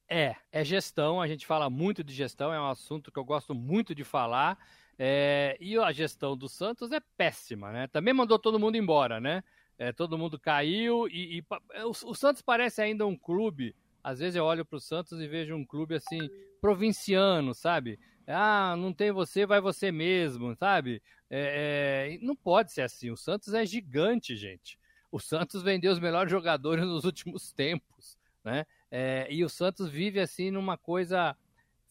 É, 0.07 0.35
é 0.51 0.63
gestão, 0.65 1.21
a 1.21 1.27
gente 1.27 1.45
fala 1.45 1.69
muito 1.69 2.03
de 2.03 2.13
gestão, 2.13 2.53
é 2.53 2.59
um 2.59 2.67
assunto 2.67 3.11
que 3.11 3.17
eu 3.17 3.23
gosto 3.23 3.55
muito 3.55 3.95
de 3.95 4.03
falar. 4.03 4.57
É, 5.03 5.57
e 5.59 5.75
a 5.79 5.91
gestão 5.91 6.37
do 6.37 6.47
Santos 6.47 6.91
é 6.91 6.99
péssima, 7.17 7.71
né? 7.71 7.87
Também 7.87 8.13
mandou 8.13 8.37
todo 8.37 8.59
mundo 8.59 8.77
embora, 8.77 9.19
né? 9.19 9.43
É, 9.75 9.91
todo 9.91 10.15
mundo 10.15 10.39
caiu 10.39 11.07
e, 11.07 11.39
e 11.39 11.43
o, 11.83 11.89
o, 11.89 12.13
Santos 12.13 12.43
parece 12.43 12.83
ainda 12.83 13.07
um 13.07 13.17
clube. 13.17 13.75
Às 14.03 14.19
vezes 14.19 14.35
eu 14.35 14.45
olho 14.45 14.63
para 14.63 14.77
o 14.77 14.79
Santos 14.79 15.19
e 15.19 15.27
vejo 15.27 15.55
um 15.55 15.65
clube 15.65 15.95
assim 15.95 16.19
provinciano, 16.61 17.55
sabe? 17.55 17.99
Ah, 18.27 18.75
não 18.77 18.93
tem 18.93 19.11
você, 19.11 19.43
vai 19.43 19.59
você 19.59 19.91
mesmo, 19.91 20.55
sabe? 20.55 21.01
É, 21.31 22.19
é, 22.19 22.23
não 22.23 22.35
pode 22.35 22.71
ser 22.71 22.83
assim. 22.83 23.09
O 23.09 23.17
Santos 23.17 23.55
é 23.55 23.65
gigante, 23.65 24.35
gente. 24.35 24.77
O 25.11 25.19
Santos 25.19 25.63
vendeu 25.63 25.91
os 25.91 25.99
melhores 25.99 26.29
jogadores 26.29 26.85
nos 26.85 27.05
últimos 27.05 27.51
tempos, 27.51 28.19
né? 28.43 28.67
É, 28.91 29.25
e 29.31 29.43
o 29.43 29.49
Santos 29.49 29.89
vive 29.89 30.19
assim 30.19 30.51
numa 30.51 30.77
coisa, 30.77 31.35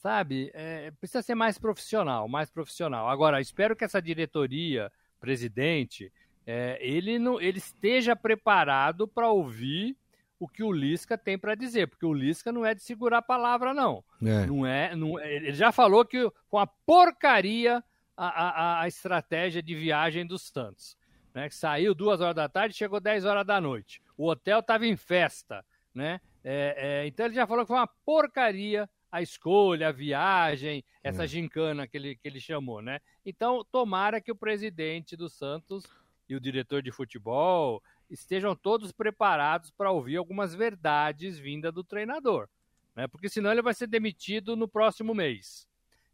sabe? 0.00 0.50
É, 0.54 0.90
precisa 0.92 1.22
ser 1.22 1.34
mais 1.34 1.58
profissional, 1.58 2.26
mais 2.26 2.50
profissional. 2.50 3.08
Agora, 3.08 3.40
espero 3.40 3.76
que 3.76 3.84
essa 3.84 4.00
diretoria, 4.00 4.90
presidente, 5.20 6.12
é, 6.46 6.78
ele, 6.80 7.18
não, 7.18 7.40
ele 7.40 7.58
esteja 7.58 8.16
preparado 8.16 9.06
para 9.06 9.30
ouvir 9.30 9.96
o 10.38 10.48
que 10.48 10.62
o 10.62 10.72
Lisca 10.72 11.18
tem 11.18 11.38
para 11.38 11.54
dizer, 11.54 11.86
porque 11.86 12.06
o 12.06 12.14
Lisca 12.14 12.50
não 12.50 12.64
é 12.64 12.74
de 12.74 12.82
segurar 12.82 13.18
a 13.18 13.22
palavra, 13.22 13.74
não. 13.74 14.02
É. 14.22 14.46
Não 14.46 14.66
é, 14.66 14.96
não, 14.96 15.20
ele 15.20 15.52
já 15.52 15.70
falou 15.70 16.02
que 16.04 16.30
com 16.48 16.58
a 16.58 16.66
porcaria 16.66 17.84
a, 18.16 18.26
a, 18.26 18.80
a 18.82 18.88
estratégia 18.88 19.62
de 19.62 19.74
viagem 19.74 20.26
dos 20.26 20.42
Santos. 20.48 20.98
Né, 21.32 21.48
que 21.48 21.54
saiu 21.54 21.94
duas 21.94 22.20
horas 22.20 22.34
da 22.34 22.48
tarde 22.48 22.74
chegou 22.74 22.98
10 22.98 23.24
horas 23.24 23.46
da 23.46 23.61
noite. 23.61 24.03
O 24.16 24.26
hotel 24.28 24.59
estava 24.59 24.84
em 24.84 24.96
festa. 24.96 25.64
Né? 25.94 26.20
É, 26.42 26.74
é, 26.76 27.07
então 27.07 27.26
ele 27.26 27.36
já 27.36 27.46
falou 27.46 27.64
que 27.64 27.68
foi 27.68 27.76
uma 27.76 27.86
porcaria 27.86 28.90
a 29.11 29.20
escolha, 29.20 29.88
a 29.88 29.92
viagem, 29.92 30.84
essa 31.02 31.24
é. 31.24 31.26
gincana 31.26 31.86
que 31.86 31.96
ele, 31.96 32.16
que 32.16 32.28
ele 32.28 32.40
chamou. 32.40 32.80
Né? 32.80 33.00
Então, 33.24 33.64
tomara 33.70 34.20
que 34.20 34.30
o 34.30 34.36
presidente 34.36 35.16
do 35.16 35.28
Santos 35.28 35.84
e 36.28 36.34
o 36.34 36.40
diretor 36.40 36.82
de 36.82 36.92
futebol 36.92 37.82
estejam 38.08 38.54
todos 38.54 38.92
preparados 38.92 39.70
para 39.70 39.90
ouvir 39.90 40.16
algumas 40.16 40.54
verdades 40.54 41.38
vindas 41.38 41.72
do 41.72 41.82
treinador. 41.82 42.48
Né? 42.94 43.06
Porque 43.08 43.28
senão 43.28 43.50
ele 43.50 43.62
vai 43.62 43.74
ser 43.74 43.86
demitido 43.86 44.56
no 44.56 44.68
próximo 44.68 45.14
mês. 45.14 45.66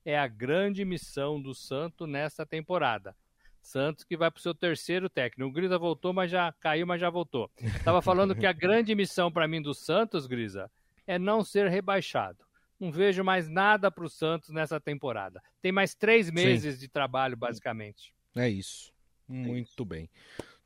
é 0.05 0.17
a 0.17 0.29
grande 0.29 0.85
missão 0.85 1.43
do 1.43 1.55
Santos 1.55 2.09
nessa 2.09 2.47
temporada. 2.47 3.17
Santos 3.61 4.05
que 4.05 4.17
vai 4.17 4.31
para 4.31 4.39
o 4.39 4.43
seu 4.43 4.55
terceiro 4.55 5.11
técnico. 5.11 5.51
O 5.51 5.53
Grisa 5.53 5.77
voltou, 5.77 6.13
mas 6.13 6.31
já 6.31 6.53
caiu, 6.53 6.87
mas 6.87 7.01
já 7.01 7.11
voltou. 7.11 7.51
Estava 7.59 8.01
falando 8.01 8.37
que 8.37 8.47
a 8.47 8.53
grande 8.55 8.95
missão 8.95 9.33
para 9.33 9.49
mim 9.49 9.61
do 9.61 9.75
Santos, 9.75 10.29
Grisa, 10.29 10.71
é 11.05 11.19
não 11.19 11.43
ser 11.43 11.69
rebaixado. 11.69 12.46
Não 12.79 12.93
vejo 12.93 13.25
mais 13.25 13.49
nada 13.49 13.91
para 13.91 14.05
o 14.05 14.09
Santos 14.09 14.51
nessa 14.51 14.79
temporada. 14.81 15.43
Tem 15.63 15.73
mais 15.73 15.95
três 15.95 16.31
meses 16.31 16.75
Sim. 16.75 16.81
de 16.81 16.89
trabalho, 16.89 17.37
basicamente. 17.37 18.13
É 18.37 18.49
isso. 18.49 18.93
Muito 19.27 19.55
é 19.55 19.61
isso. 19.61 19.85
bem. 19.85 20.11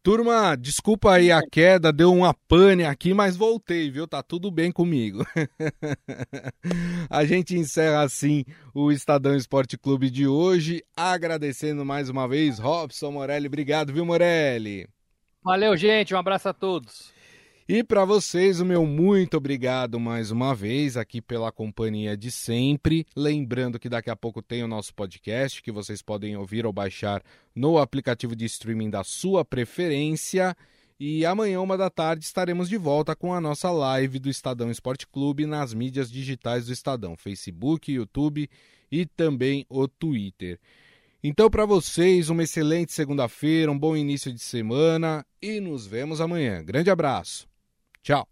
Turma, 0.02 0.56
desculpa 0.56 1.12
aí 1.12 1.30
a 1.30 1.42
queda, 1.42 1.92
deu 1.92 2.10
uma 2.10 2.32
pane 2.48 2.84
aqui, 2.84 3.12
mas 3.12 3.36
voltei, 3.36 3.90
viu? 3.90 4.08
Tá 4.08 4.22
tudo 4.22 4.50
bem 4.50 4.72
comigo. 4.72 5.26
a 7.10 7.22
gente 7.26 7.54
encerra 7.54 8.02
assim 8.02 8.46
o 8.74 8.90
Estadão 8.90 9.36
Esporte 9.36 9.76
Clube 9.76 10.08
de 10.08 10.26
hoje, 10.26 10.82
agradecendo 10.96 11.84
mais 11.84 12.08
uma 12.08 12.26
vez 12.26 12.58
Robson 12.58 13.10
Morelli. 13.10 13.46
Obrigado, 13.46 13.92
viu, 13.92 14.06
Morelli? 14.06 14.88
Valeu, 15.42 15.76
gente. 15.76 16.14
Um 16.14 16.18
abraço 16.18 16.48
a 16.48 16.54
todos. 16.54 17.12
E 17.72 17.84
para 17.84 18.04
vocês, 18.04 18.58
o 18.58 18.64
meu 18.64 18.84
muito 18.84 19.36
obrigado 19.36 20.00
mais 20.00 20.32
uma 20.32 20.52
vez 20.52 20.96
aqui 20.96 21.22
pela 21.22 21.52
companhia 21.52 22.16
de 22.16 22.28
sempre. 22.28 23.06
Lembrando 23.14 23.78
que 23.78 23.88
daqui 23.88 24.10
a 24.10 24.16
pouco 24.16 24.42
tem 24.42 24.64
o 24.64 24.66
nosso 24.66 24.92
podcast 24.92 25.62
que 25.62 25.70
vocês 25.70 26.02
podem 26.02 26.36
ouvir 26.36 26.66
ou 26.66 26.72
baixar 26.72 27.22
no 27.54 27.78
aplicativo 27.78 28.34
de 28.34 28.44
streaming 28.44 28.90
da 28.90 29.04
sua 29.04 29.44
preferência. 29.44 30.56
E 30.98 31.24
amanhã, 31.24 31.60
uma 31.60 31.78
da 31.78 31.88
tarde, 31.88 32.24
estaremos 32.24 32.68
de 32.68 32.76
volta 32.76 33.14
com 33.14 33.32
a 33.32 33.40
nossa 33.40 33.70
live 33.70 34.18
do 34.18 34.28
Estadão 34.28 34.68
Esporte 34.68 35.06
Clube 35.06 35.46
nas 35.46 35.72
mídias 35.72 36.10
digitais 36.10 36.66
do 36.66 36.72
Estadão: 36.72 37.16
Facebook, 37.16 37.92
YouTube 37.92 38.50
e 38.90 39.06
também 39.06 39.64
o 39.68 39.86
Twitter. 39.86 40.58
Então, 41.22 41.48
para 41.48 41.66
vocês, 41.66 42.30
uma 42.30 42.42
excelente 42.42 42.92
segunda-feira, 42.92 43.70
um 43.70 43.78
bom 43.78 43.96
início 43.96 44.32
de 44.32 44.40
semana 44.40 45.24
e 45.40 45.60
nos 45.60 45.86
vemos 45.86 46.20
amanhã. 46.20 46.64
Grande 46.64 46.90
abraço! 46.90 47.49
Ciao. 48.02 48.29